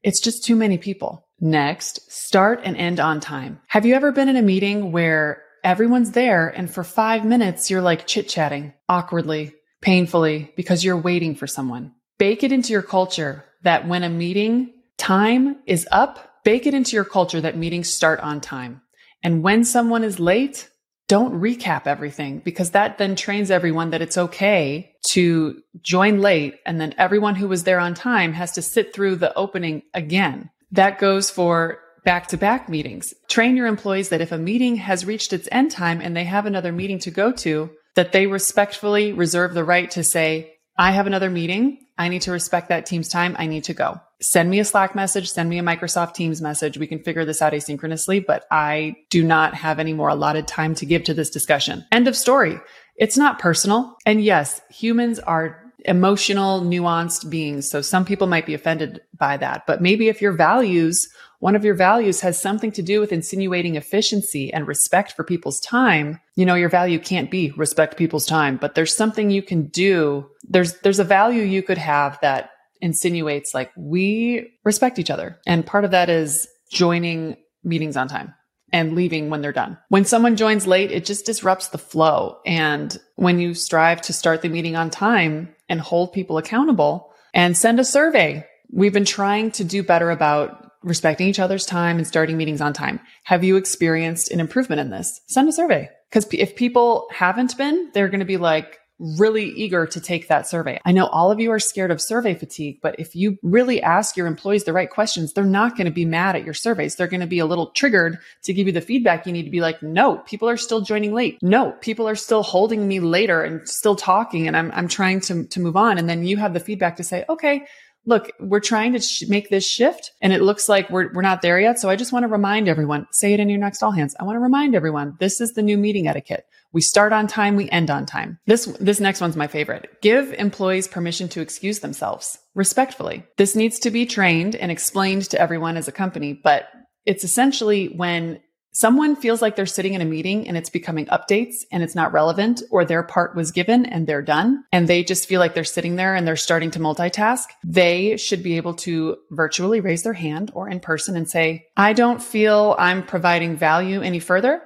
It's 0.03 0.21
just 0.21 0.45
too 0.45 0.57
many 0.57 0.79
people. 0.79 1.27
Next, 1.39 2.01
start 2.11 2.61
and 2.65 2.79
end 2.79 2.99
on 2.99 3.21
time. 3.21 3.61
Have 3.67 3.85
you 3.85 3.95
ever 3.95 4.11
been 4.11 4.31
in 4.31 4.37
a 4.37 4.43
meeting 4.43 4.91
where 4.91 5.43
everyone's 5.67 6.13
there. 6.13 6.47
And 6.49 6.71
for 6.71 6.85
five 6.85 7.25
minutes, 7.25 7.71
you're 7.71 7.83
like 7.83 8.07
chit 8.07 8.29
chatting 8.29 8.73
awkwardly, 8.89 9.53
painfully, 9.83 10.53
because 10.57 10.85
you're 10.85 10.97
waiting 10.97 11.35
for 11.35 11.49
someone. 11.49 11.93
Bake 12.19 12.45
it 12.45 12.53
into 12.53 12.73
your 12.73 12.83
culture 12.83 13.45
that 13.65 13.89
when 13.89 14.05
a 14.05 14.09
meeting 14.09 14.73
time 14.97 15.57
is 15.67 15.87
up, 15.91 16.41
bake 16.45 16.67
it 16.67 16.73
into 16.73 16.95
your 16.95 17.05
culture 17.05 17.41
that 17.41 17.57
meetings 17.57 17.93
start 17.93 18.21
on 18.21 18.41
time. 18.41 18.81
And 19.25 19.43
when 19.43 19.65
someone 19.65 20.05
is 20.05 20.21
late, 20.21 20.71
don't 21.09 21.41
recap 21.41 21.89
everything 21.89 22.39
because 22.39 22.71
that 22.71 22.99
then 22.99 23.17
trains 23.17 23.51
everyone 23.51 23.91
that 23.91 24.03
it's 24.03 24.17
okay 24.17 24.93
to 25.11 25.61
join 25.83 26.21
late. 26.21 26.61
And 26.65 26.81
then 26.81 26.95
everyone 26.97 27.35
who 27.35 27.49
was 27.49 27.65
there 27.65 27.81
on 27.81 27.95
time 27.95 28.33
has 28.35 28.53
to 28.53 28.63
sit 28.63 28.95
through 28.95 29.17
the 29.17 29.35
opening 29.35 29.83
again. 29.95 30.51
That 30.71 31.01
goes 31.01 31.29
for 31.29 31.81
back 32.07 32.29
to 32.29 32.37
back 32.37 32.69
meetings. 32.69 33.13
Train 33.29 33.57
your 33.57 33.67
employees 33.67 34.11
that 34.11 34.21
if 34.21 34.31
a 34.31 34.39
meeting 34.39 34.77
has 34.77 35.05
reached 35.05 35.33
its 35.33 35.49
end 35.51 35.73
time 35.73 36.01
and 36.01 36.17
they 36.17 36.23
have 36.23 36.47
another 36.47 36.71
meeting 36.71 37.01
to 37.01 37.11
go 37.11 37.33
to, 37.33 37.69
that 37.97 38.13
they 38.13 38.29
respectfully 38.29 39.13
reserve 39.13 39.55
the 39.55 39.65
right 39.65 39.91
to 39.91 40.05
say, 40.05 40.55
I 40.79 40.93
have 40.93 41.09
another 41.09 41.29
meeting. 41.29 41.79
I 41.99 42.09
need 42.09 42.23
to 42.23 42.31
respect 42.31 42.69
that 42.69 42.87
team's 42.87 43.09
time. 43.09 43.35
I 43.39 43.47
need 43.47 43.65
to 43.65 43.75
go. 43.75 44.01
Send 44.21 44.49
me 44.49 44.61
a 44.61 44.65
Slack 44.65 44.95
message, 44.95 45.31
send 45.31 45.51
me 45.51 45.59
a 45.59 45.63
Microsoft 45.63 46.15
Teams 46.15 46.41
message. 46.41 46.79
We 46.79 46.87
can 46.87 47.03
figure 47.03 47.25
this 47.25 47.43
out 47.43 47.53
asynchronously, 47.53 48.25
but 48.25 48.45
I 48.53 48.97
do 49.11 49.25
not 49.25 49.55
have 49.55 49.81
any 49.81 49.93
more 49.93 50.09
allotted 50.09 50.47
time 50.47 50.75
to 50.77 50.87
give 50.87 51.05
to 51.05 51.15
this 51.15 51.29
discussion. 51.29 51.85
End 51.91 52.07
of 52.07 52.17
story. 52.17 52.61
It's 52.97 53.19
not 53.19 53.41
personal. 53.41 53.97
And 54.07 54.23
yes, 54.23 54.61
humans 54.71 55.19
are 55.19 55.61
emotional, 55.85 56.61
nuanced 56.63 57.29
beings. 57.31 57.69
So 57.69 57.81
some 57.81 58.05
people 58.05 58.27
might 58.27 58.47
be 58.47 58.55
offended 58.55 59.01
by 59.19 59.37
that, 59.39 59.67
but 59.67 59.83
maybe 59.83 60.09
if 60.09 60.23
your 60.23 60.33
values 60.33 61.09
one 61.41 61.57
of 61.57 61.65
your 61.65 61.75
values 61.75 62.21
has 62.21 62.41
something 62.41 62.73
to 62.73 62.83
do 62.83 63.01
with 63.01 63.13
insinuating 63.13 63.77
efficiency 63.77 64.53
and 64.53 64.67
respect 64.67 65.13
for 65.13 65.25
people's 65.25 65.61
time, 65.61 66.21
you 66.35 66.47
know, 66.47 66.55
your 66.55 66.69
value 66.69 66.99
can't 66.99 67.31
be 67.31 67.53
respect 67.57 67.97
people's 67.97 68.27
time, 68.27 68.57
but 68.57 68.75
there's 68.75 68.97
something 68.97 69.31
you 69.31 69.43
can 69.43 69.67
do. 69.67 70.29
There's, 70.49 70.79
there's 70.81 70.99
a 70.99 71.05
value 71.05 71.43
you 71.43 71.63
could 71.63 71.79
have 71.79 72.19
that 72.23 72.51
insinuates 72.81 73.55
like 73.55 73.71
we 73.77 74.53
respect 74.65 74.99
each 74.99 75.11
other. 75.11 75.39
And 75.47 75.67
part 75.67 75.85
of 75.85 75.91
that 75.91 76.09
is 76.09 76.49
joining 76.71 77.37
meetings 77.65 77.97
on 77.97 78.09
time 78.09 78.35
and 78.73 78.95
leaving 78.95 79.31
when 79.31 79.43
they're 79.43 79.53
done. 79.53 79.79
When 79.89 80.05
someone 80.05 80.37
joins 80.37 80.67
late, 80.67 80.91
it 80.91 81.05
just 81.05 81.27
disrupts 81.27 81.69
the 81.69 81.79
flow. 81.79 82.39
And 82.45 82.97
when 83.17 83.39
you 83.39 83.55
strive 83.55 84.03
to 84.03 84.13
start 84.13 84.43
the 84.43 84.49
meeting 84.49 84.77
on 84.77 84.91
time 84.91 85.55
and 85.69 85.81
hold 85.81 86.13
people 86.13 86.39
accountable 86.39 87.13
and 87.33 87.57
send 87.57 87.79
a 87.81 87.85
survey, 87.85 88.45
we've 88.71 88.93
been 88.93 89.05
trying 89.05 89.51
to 89.53 89.65
do 89.65 89.83
better 89.83 90.11
about 90.11 90.66
respecting 90.83 91.29
each 91.29 91.39
other's 91.39 91.67
time 91.67 91.99
and 91.99 92.07
starting 92.07 92.37
meetings 92.37 92.61
on 92.61 92.73
time. 92.73 93.01
Have 93.25 93.45
you 93.45 93.57
experienced 93.57 94.31
an 94.31 94.41
improvement 94.41 94.81
in 94.81 94.91
this? 94.91 95.21
Send 95.27 95.49
a 95.49 95.53
survey. 95.53 95.89
Because 96.11 96.29
if 96.33 96.57
people 96.57 97.09
haven't 97.13 97.57
been, 97.57 97.91
they're 97.93 98.09
going 98.09 98.21
to 98.21 98.27
be 98.27 98.37
like 98.37 98.79
really 98.99 99.51
eager 99.51 99.87
to 99.87 100.01
take 100.01 100.29
that 100.29 100.49
survey. 100.49 100.81
I 100.85 100.93
know 100.93 101.07
all 101.07 101.31
of 101.31 101.39
you 101.39 101.53
are 101.53 101.59
scared 101.59 101.91
of 101.91 102.01
survey 102.01 102.35
fatigue, 102.35 102.79
but 102.83 102.99
if 102.99 103.15
you 103.15 103.39
really 103.43 103.83
ask 103.83 104.17
your 104.17 104.27
employees 104.27 104.65
the 104.65 104.73
right 104.73 104.89
questions, 104.89 105.33
they're 105.33 105.45
not 105.45 105.77
going 105.77 105.85
to 105.85 105.91
be 105.91 106.07
mad 106.07 106.35
at 106.35 106.45
your 106.45 106.55
surveys. 106.55 106.97
They're 106.97 107.07
going 107.07 107.21
to 107.21 107.27
be 107.27 107.39
a 107.39 107.47
little 107.47 107.71
triggered 107.73 108.19
to 108.45 108.55
give 108.55 108.67
you 108.67 108.73
the 108.73 108.81
feedback 108.81 109.27
you 109.27 109.33
need 109.33 109.45
to 109.45 109.51
be 109.51 109.61
like, 109.61 109.83
no, 109.83 110.19
people 110.19 110.49
are 110.49 110.57
still 110.57 110.81
joining 110.81 111.13
late. 111.13 111.39
No, 111.43 111.73
people 111.73 112.09
are 112.09 112.15
still 112.15 112.43
holding 112.43 112.89
me 112.89 113.01
later 113.01 113.43
and 113.43 113.69
still 113.69 113.97
talking 113.97 114.47
and 114.47 114.57
I'm, 114.57 114.73
I'm 114.73 114.89
trying 114.89 115.21
to, 115.23 115.45
to 115.45 115.61
move 115.61 115.77
on. 115.77 115.99
And 115.99 116.09
then 116.09 116.25
you 116.25 116.39
have 116.39 116.55
the 116.55 116.61
feedback 116.61 116.97
to 116.97 117.05
say, 117.05 117.25
okay, 117.29 117.67
look, 118.07 118.31
we're 118.41 118.61
trying 118.61 118.93
to 118.93 119.01
sh- 119.01 119.25
make 119.29 119.51
this 119.51 119.67
shift 119.67 120.13
and 120.23 120.33
it 120.33 120.41
looks 120.41 120.69
like 120.69 120.89
we're, 120.89 121.13
we're 121.13 121.23
not 121.23 121.43
there 121.43 121.61
yet. 121.61 121.79
So 121.79 121.91
I 121.91 121.97
just 121.97 122.13
want 122.13 122.23
to 122.23 122.29
remind 122.29 122.69
everyone, 122.69 123.07
say 123.13 123.35
it 123.35 123.41
in 123.41 123.49
your 123.49 123.59
next 123.59 123.83
all 123.83 123.91
hands. 123.91 124.15
I 124.19 124.25
want 124.25 124.37
to 124.37 124.41
remind 124.41 124.75
everyone, 124.75 125.17
this 125.19 125.41
is 125.41 125.53
the 125.53 125.63
new 125.63 125.77
meeting 125.77 126.07
etiquette. 126.07 126.47
We 126.73 126.81
start 126.81 127.13
on 127.13 127.27
time, 127.27 127.57
we 127.57 127.69
end 127.71 127.91
on 127.91 128.07
time. 128.07 128.39
This, 128.47 128.67
this 128.81 129.01
next 129.01 129.21
one's 129.21 129.37
my 129.37 129.47
favorite. 129.47 130.01
Give 130.01 130.33
employees 130.35 130.89
permission 130.89 131.29
to 131.31 131.41
excuse 131.41 131.81
themselves 131.81 132.39
respectfully. 132.55 133.25
This 133.37 133.57
needs 133.57 133.79
to 133.81 133.91
be 133.91 134.07
trained 134.07 134.55
and 134.57 134.71
explained 134.71 135.23
to 135.31 135.41
everyone 135.41 135.77
as 135.77 135.89
a 135.89 135.93
company, 135.93 136.33
but 136.33 136.69
it's 137.05 137.25
essentially 137.25 137.89
when 137.89 138.41
someone 138.77 139.17
feels 139.17 139.41
like 139.41 139.57
they're 139.57 139.65
sitting 139.65 139.95
in 139.95 140.03
a 140.03 140.05
meeting 140.05 140.47
and 140.47 140.55
it's 140.55 140.69
becoming 140.69 141.07
updates 141.07 141.65
and 141.73 141.83
it's 141.83 141.95
not 141.95 142.13
relevant 142.13 142.63
or 142.71 142.85
their 142.85 143.03
part 143.03 143.35
was 143.35 143.51
given 143.51 143.87
and 143.87 144.07
they're 144.07 144.21
done 144.21 144.63
and 144.71 144.87
they 144.87 145.03
just 145.03 145.27
feel 145.27 145.41
like 145.41 145.55
they're 145.55 145.65
sitting 145.65 145.97
there 145.97 146.15
and 146.15 146.29
they're 146.29 146.37
starting 146.37 146.71
to 146.71 146.79
multitask, 146.79 147.45
they 147.65 148.19
should 148.19 148.43
be 148.43 148.59
able 148.59 148.75
to 148.75 149.17
virtually 149.31 149.81
raise 149.81 150.03
their 150.03 150.13
hand 150.13 150.51
or 150.55 150.69
in 150.69 150.79
person 150.79 151.17
and 151.17 151.27
say, 151.27 151.65
I 151.75 151.95
don't 151.95 152.23
feel 152.23 152.77
I'm 152.79 153.03
providing 153.03 153.57
value 153.57 154.03
any 154.03 154.19
further. 154.19 154.61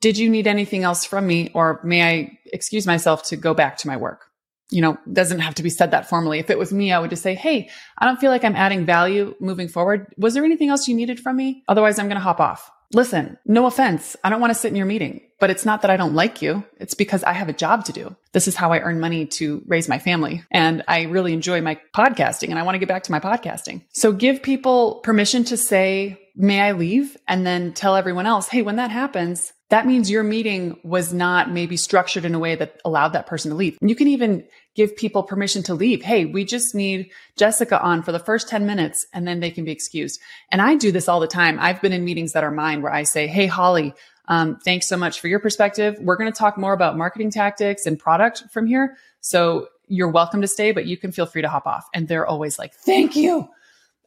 Did 0.00 0.18
you 0.18 0.30
need 0.30 0.46
anything 0.46 0.84
else 0.84 1.04
from 1.04 1.26
me 1.26 1.50
or 1.52 1.80
may 1.82 2.02
I 2.04 2.38
excuse 2.52 2.86
myself 2.86 3.24
to 3.24 3.36
go 3.36 3.54
back 3.54 3.78
to 3.78 3.88
my 3.88 3.96
work? 3.96 4.26
you 4.70 4.82
know, 4.82 4.98
doesn't 5.10 5.38
have 5.38 5.54
to 5.54 5.62
be 5.62 5.70
said 5.70 5.92
that 5.92 6.10
formally. 6.10 6.38
If 6.38 6.50
it 6.50 6.58
was 6.58 6.74
me, 6.74 6.92
I 6.92 6.98
would 6.98 7.08
just 7.08 7.22
say, 7.22 7.34
Hey, 7.34 7.70
I 7.96 8.04
don't 8.04 8.20
feel 8.20 8.30
like 8.30 8.44
I'm 8.44 8.54
adding 8.54 8.84
value 8.84 9.34
moving 9.40 9.66
forward. 9.66 10.12
Was 10.18 10.34
there 10.34 10.44
anything 10.44 10.68
else 10.68 10.86
you 10.86 10.94
needed 10.94 11.18
from 11.18 11.36
me? 11.36 11.64
Otherwise, 11.68 11.98
I'm 11.98 12.04
going 12.06 12.18
to 12.18 12.22
hop 12.22 12.38
off. 12.38 12.70
Listen, 12.92 13.36
no 13.44 13.66
offense. 13.66 14.16
I 14.24 14.30
don't 14.30 14.40
want 14.40 14.50
to 14.50 14.58
sit 14.58 14.68
in 14.68 14.76
your 14.76 14.86
meeting, 14.86 15.20
but 15.40 15.50
it's 15.50 15.66
not 15.66 15.82
that 15.82 15.90
I 15.90 15.98
don't 15.98 16.14
like 16.14 16.40
you. 16.40 16.64
It's 16.78 16.94
because 16.94 17.22
I 17.22 17.32
have 17.32 17.48
a 17.48 17.52
job 17.52 17.84
to 17.84 17.92
do. 17.92 18.16
This 18.32 18.48
is 18.48 18.56
how 18.56 18.72
I 18.72 18.80
earn 18.80 18.98
money 18.98 19.26
to 19.26 19.62
raise 19.66 19.88
my 19.88 19.98
family. 19.98 20.42
And 20.50 20.82
I 20.88 21.02
really 21.02 21.34
enjoy 21.34 21.60
my 21.60 21.78
podcasting 21.94 22.48
and 22.48 22.58
I 22.58 22.62
want 22.62 22.76
to 22.76 22.78
get 22.78 22.88
back 22.88 23.02
to 23.04 23.12
my 23.12 23.20
podcasting. 23.20 23.84
So 23.92 24.12
give 24.12 24.42
people 24.42 25.00
permission 25.04 25.44
to 25.44 25.56
say, 25.56 26.18
may 26.34 26.60
I 26.60 26.72
leave? 26.72 27.16
And 27.26 27.46
then 27.46 27.74
tell 27.74 27.94
everyone 27.94 28.26
else, 28.26 28.48
hey, 28.48 28.62
when 28.62 28.76
that 28.76 28.90
happens, 28.90 29.52
that 29.70 29.86
means 29.86 30.10
your 30.10 30.22
meeting 30.22 30.78
was 30.82 31.12
not 31.12 31.50
maybe 31.50 31.76
structured 31.76 32.24
in 32.24 32.34
a 32.34 32.38
way 32.38 32.54
that 32.54 32.80
allowed 32.84 33.08
that 33.08 33.26
person 33.26 33.50
to 33.50 33.56
leave. 33.56 33.76
You 33.82 33.94
can 33.94 34.08
even 34.08 34.44
give 34.74 34.96
people 34.96 35.22
permission 35.22 35.62
to 35.64 35.74
leave. 35.74 36.02
Hey, 36.02 36.24
we 36.24 36.44
just 36.44 36.74
need 36.74 37.10
Jessica 37.36 37.80
on 37.80 38.02
for 38.02 38.12
the 38.12 38.18
first 38.18 38.48
10 38.48 38.64
minutes 38.64 39.06
and 39.12 39.28
then 39.28 39.40
they 39.40 39.50
can 39.50 39.64
be 39.64 39.72
excused. 39.72 40.20
And 40.50 40.62
I 40.62 40.76
do 40.76 40.90
this 40.90 41.08
all 41.08 41.20
the 41.20 41.26
time. 41.26 41.58
I've 41.60 41.82
been 41.82 41.92
in 41.92 42.04
meetings 42.04 42.32
that 42.32 42.44
are 42.44 42.50
mine 42.50 42.80
where 42.80 42.92
I 42.92 43.02
say, 43.02 43.26
Hey, 43.26 43.46
Holly, 43.46 43.92
um, 44.28 44.58
thanks 44.64 44.88
so 44.88 44.96
much 44.96 45.20
for 45.20 45.28
your 45.28 45.40
perspective. 45.40 45.96
We're 46.00 46.16
going 46.16 46.32
to 46.32 46.38
talk 46.38 46.56
more 46.56 46.72
about 46.72 46.96
marketing 46.96 47.30
tactics 47.30 47.84
and 47.84 47.98
product 47.98 48.44
from 48.50 48.66
here. 48.66 48.96
So 49.20 49.68
you're 49.86 50.10
welcome 50.10 50.40
to 50.42 50.48
stay, 50.48 50.72
but 50.72 50.86
you 50.86 50.96
can 50.96 51.12
feel 51.12 51.26
free 51.26 51.42
to 51.42 51.48
hop 51.48 51.66
off. 51.66 51.86
And 51.94 52.08
they're 52.08 52.26
always 52.26 52.58
like, 52.58 52.74
thank 52.74 53.16
you. 53.16 53.48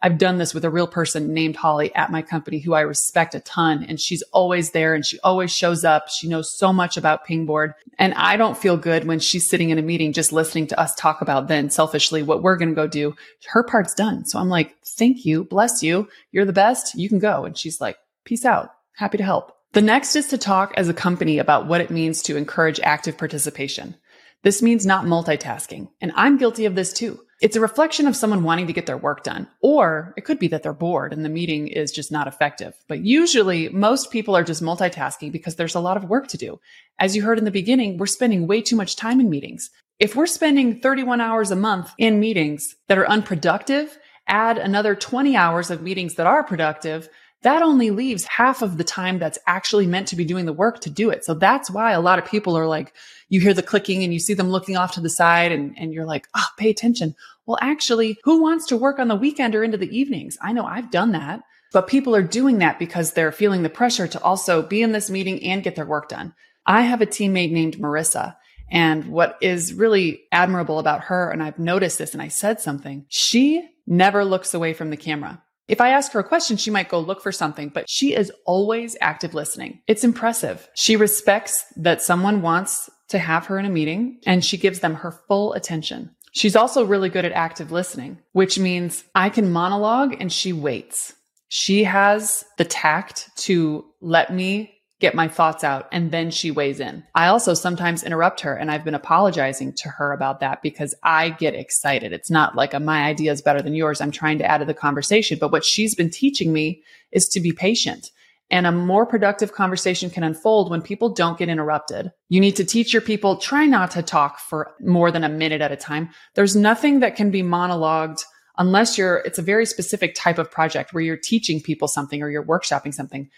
I've 0.02 0.18
done 0.18 0.38
this 0.38 0.54
with 0.54 0.66
a 0.66 0.70
real 0.70 0.88
person 0.88 1.34
named 1.34 1.56
Holly 1.56 1.94
at 1.94 2.12
my 2.12 2.22
company 2.22 2.60
who 2.60 2.74
I 2.74 2.82
respect 2.82 3.36
a 3.36 3.40
ton. 3.40 3.86
And 3.88 4.00
she's 4.00 4.24
always 4.32 4.72
there 4.72 4.96
and 4.96 5.06
she 5.06 5.20
always 5.20 5.52
shows 5.52 5.86
up. 5.86 6.10
She 6.10 6.28
knows 6.28 6.58
so 6.58 6.74
much 6.74 6.98
about 6.98 7.26
Pingboard. 7.26 7.74
And 8.00 8.14
I 8.16 8.36
don't 8.36 8.58
feel 8.58 8.78
good 8.78 9.06
when 9.06 9.20
she's 9.20 9.48
sitting 9.48 9.70
in 9.70 9.78
a 9.78 9.84
meeting 9.84 10.14
just 10.14 10.34
listening 10.34 10.68
to 10.68 10.80
us 10.80 10.96
talk 10.96 11.22
about 11.22 11.48
then 11.48 11.70
selfishly 11.70 12.24
what 12.24 12.42
we're 12.42 12.58
going 12.58 12.70
to 12.70 12.76
go 12.76 12.88
do. 12.88 13.16
Her 13.48 13.64
part's 13.64 13.94
done. 13.94 14.26
So 14.26 14.40
I'm 14.40 14.50
like, 14.50 14.76
thank 14.84 15.26
you. 15.26 15.44
Bless 15.44 15.84
you. 15.84 16.08
You're 16.32 16.46
the 16.46 16.54
best. 16.54 16.96
You 16.96 17.08
can 17.08 17.20
go. 17.20 17.46
And 17.46 17.58
she's 17.58 17.80
like, 17.80 17.98
peace 18.26 18.46
out. 18.46 18.72
Happy 18.96 19.18
to 19.18 19.24
help. 19.24 19.56
The 19.74 19.82
next 19.82 20.16
is 20.16 20.28
to 20.28 20.38
talk 20.38 20.74
as 20.76 20.90
a 20.90 20.94
company 20.94 21.38
about 21.38 21.68
what 21.68 21.80
it 21.80 21.92
means 21.92 22.22
to 22.24 22.36
encourage 22.36 22.80
active 22.82 23.18
participation. 23.18 23.96
This 24.44 24.62
means 24.62 24.86
not 24.86 25.06
multitasking. 25.06 25.90
And 26.02 26.12
I'm 26.16 26.38
guilty 26.38 26.66
of 26.66 26.76
this 26.76 26.92
too. 26.92 27.20
It's 27.42 27.56
a 27.56 27.62
reflection 27.62 28.06
of 28.06 28.16
someone 28.16 28.44
wanting 28.44 28.68
to 28.68 28.74
get 28.74 28.86
their 28.86 29.00
work 29.00 29.24
done, 29.24 29.48
or 29.62 30.14
it 30.16 30.26
could 30.26 30.38
be 30.38 30.48
that 30.50 30.62
they're 30.62 30.74
bored 30.74 31.12
and 31.12 31.26
the 31.26 31.30
meeting 31.30 31.68
is 31.68 31.92
just 31.92 32.12
not 32.12 32.28
effective. 32.28 32.76
But 32.88 33.04
usually 33.04 33.68
most 33.70 34.12
people 34.12 34.38
are 34.38 34.44
just 34.44 34.62
multitasking 34.62 35.32
because 35.32 35.56
there's 35.56 35.74
a 35.74 35.80
lot 35.80 35.98
of 35.98 36.04
work 36.04 36.28
to 36.28 36.38
do. 36.38 36.60
As 37.00 37.16
you 37.16 37.24
heard 37.24 37.40
in 37.40 37.46
the 37.46 37.50
beginning, 37.50 37.98
we're 37.98 38.06
spending 38.06 38.46
way 38.46 38.62
too 38.62 38.76
much 38.76 38.96
time 38.96 39.20
in 39.20 39.28
meetings. 39.28 39.72
If 39.98 40.16
we're 40.16 40.28
spending 40.28 40.82
31 40.82 41.20
hours 41.20 41.50
a 41.50 41.56
month 41.56 41.92
in 41.98 42.20
meetings 42.20 42.76
that 42.88 43.00
are 43.00 43.10
unproductive, 43.10 43.98
add 44.28 44.60
another 44.60 44.94
20 44.94 45.36
hours 45.36 45.72
of 45.72 45.82
meetings 45.82 46.14
that 46.16 46.28
are 46.28 46.44
productive, 46.44 47.10
that 47.44 47.64
only 47.64 47.90
leaves 47.90 48.24
half 48.26 48.62
of 48.62 48.78
the 48.78 48.84
time 48.84 49.18
that's 49.18 49.40
actually 49.48 49.88
meant 49.88 50.08
to 50.10 50.16
be 50.16 50.26
doing 50.26 50.46
the 50.46 50.54
work 50.54 50.80
to 50.82 50.90
do 50.90 51.10
it. 51.10 51.26
So 51.26 51.34
that's 51.34 51.72
why 51.72 51.92
a 51.92 52.02
lot 52.02 52.20
of 52.20 52.26
people 52.26 52.58
are 52.58 52.68
like, 52.68 52.94
you 53.30 53.42
hear 53.42 53.54
the 53.54 53.64
clicking 53.64 54.04
and 54.04 54.14
you 54.14 54.20
see 54.20 54.34
them 54.34 54.50
looking 54.50 54.78
off 54.78 54.94
to 54.94 55.02
the 55.02 55.10
side 55.10 55.52
and, 55.52 55.76
and 55.78 55.94
you're 55.94 56.06
like, 56.06 56.28
oh, 56.36 56.46
pay 56.58 56.70
attention. 56.70 57.16
Well, 57.46 57.58
actually, 57.62 58.20
who 58.24 58.42
wants 58.42 58.68
to 58.68 58.78
work 58.78 59.00
on 59.00 59.08
the 59.08 59.16
weekend 59.16 59.56
or 59.56 59.64
into 59.64 59.78
the 59.78 59.98
evenings? 59.98 60.38
I 60.42 60.52
know 60.52 60.66
I've 60.66 60.92
done 60.92 61.14
that, 61.14 61.42
but 61.74 61.88
people 61.88 62.16
are 62.16 62.22
doing 62.22 62.60
that 62.60 62.78
because 62.78 63.14
they're 63.14 63.32
feeling 63.32 63.64
the 63.64 63.70
pressure 63.70 64.08
to 64.08 64.22
also 64.22 64.62
be 64.62 64.82
in 64.84 64.92
this 64.92 65.10
meeting 65.10 65.44
and 65.44 65.64
get 65.64 65.76
their 65.76 65.86
work 65.86 66.10
done. 66.10 66.36
I 66.66 66.82
have 66.82 67.02
a 67.02 67.08
teammate 67.08 67.52
named 67.52 67.78
Marissa. 67.78 68.36
And 68.70 69.08
what 69.08 69.38
is 69.42 69.74
really 69.74 70.24
admirable 70.32 70.80
about 70.80 71.06
her, 71.06 71.30
and 71.30 71.44
I've 71.44 71.60
noticed 71.60 71.98
this 71.98 72.14
and 72.14 72.22
I 72.22 72.30
said 72.30 72.62
something, 72.62 73.06
she 73.10 73.68
never 73.86 74.24
looks 74.24 74.54
away 74.54 74.74
from 74.74 74.92
the 74.92 74.98
camera. 74.98 75.44
If 75.72 75.80
I 75.80 75.92
ask 75.92 76.12
her 76.12 76.20
a 76.20 76.24
question, 76.26 76.58
she 76.58 76.70
might 76.70 76.90
go 76.90 77.00
look 77.00 77.22
for 77.22 77.32
something, 77.32 77.70
but 77.70 77.90
she 77.90 78.14
is 78.14 78.30
always 78.46 78.98
active 79.00 79.34
listening. 79.34 79.80
It's 79.88 80.04
impressive. 80.04 80.68
She 80.76 80.98
respects 80.98 81.64
that 81.78 82.02
someone 82.02 82.42
wants 82.42 82.90
to 83.08 83.18
have 83.18 83.46
her 83.46 83.58
in 83.58 83.66
a 83.66 83.70
meeting 83.70 84.20
and 84.28 84.44
she 84.44 84.58
gives 84.58 84.82
them 84.82 84.96
her 84.96 85.14
full 85.30 85.54
attention. 85.54 86.14
She's 86.34 86.58
also 86.58 86.84
really 86.84 87.08
good 87.08 87.24
at 87.24 87.32
active 87.32 87.72
listening, 87.72 88.18
which 88.34 88.60
means 88.60 89.06
I 89.16 89.30
can 89.30 89.54
monologue 89.54 90.18
and 90.20 90.32
she 90.32 90.52
waits. 90.52 91.14
She 91.48 91.86
has 91.86 92.44
the 92.58 92.66
tact 92.66 93.30
to 93.44 93.86
let 94.02 94.34
me 94.34 94.74
get 95.02 95.16
my 95.16 95.28
thoughts 95.28 95.64
out 95.64 95.90
and 95.92 96.12
then 96.12 96.32
she 96.32 96.52
weighs 96.52 96.80
in. 96.80 97.04
I 97.16 97.28
also 97.28 97.54
sometimes 97.54 98.04
interrupt 98.04 98.40
her 98.42 98.56
and 98.56 98.72
I've 98.72 98.86
been 98.86 98.96
apologizing 98.96 99.74
to 99.74 99.90
her 99.90 100.14
about 100.14 100.40
that 100.40 100.62
because 100.62 100.96
I 101.04 101.32
get 101.32 101.56
excited. 101.56 102.14
It's 102.14 102.32
not 102.32 102.56
like 102.56 102.74
a, 102.74 102.80
my 102.80 103.04
idea 103.04 103.32
is 103.32 103.42
better 103.42 103.62
than 103.62 103.74
yours. 103.74 104.00
I'm 104.00 104.12
trying 104.12 104.38
to 104.38 104.46
add 104.46 104.60
to 104.60 104.66
the 104.66 104.74
conversation. 104.74 105.38
But 105.40 105.52
what 105.52 105.66
she's 105.66 105.96
been 105.96 106.10
teaching 106.10 106.54
me 106.54 106.84
is 107.12 107.28
to 107.30 107.42
be 107.42 107.52
patient. 107.52 108.12
And 108.52 108.68
a 108.68 108.72
more 108.72 109.06
productive 109.06 109.54
conversation 109.54 110.10
can 110.10 110.24
unfold 110.24 110.70
when 110.70 110.82
people 110.82 111.10
don't 111.10 111.40
get 111.40 111.50
interrupted. 111.50 112.12
You 112.28 112.42
need 112.42 112.58
to 112.58 112.66
teach 112.66 112.92
your 112.92 113.02
people, 113.02 113.38
try 113.38 113.66
not 113.66 113.92
to 113.92 114.04
talk 114.04 114.40
for 114.40 114.74
more 114.82 115.10
than 115.10 115.24
a 115.24 115.30
minute 115.30 115.62
at 115.62 115.72
a 115.72 115.78
time. 115.78 116.10
There's 116.36 116.56
nothing 116.56 117.00
that 117.00 117.16
can 117.16 117.32
be 117.32 117.44
monologued 117.44 118.22
unless 118.58 118.98
you're, 118.98 119.20
it's 119.20 119.40
a 119.40 119.42
very 119.42 119.66
specific 119.66 120.14
type 120.16 120.38
of 120.38 120.52
project 120.52 120.94
where 120.94 121.02
you're 121.02 121.18
teaching 121.18 121.62
people 121.62 121.88
something 121.88 122.22
or 122.22 122.30
you're 122.30 122.46
workshopping 122.46 122.94
something. 122.94 123.30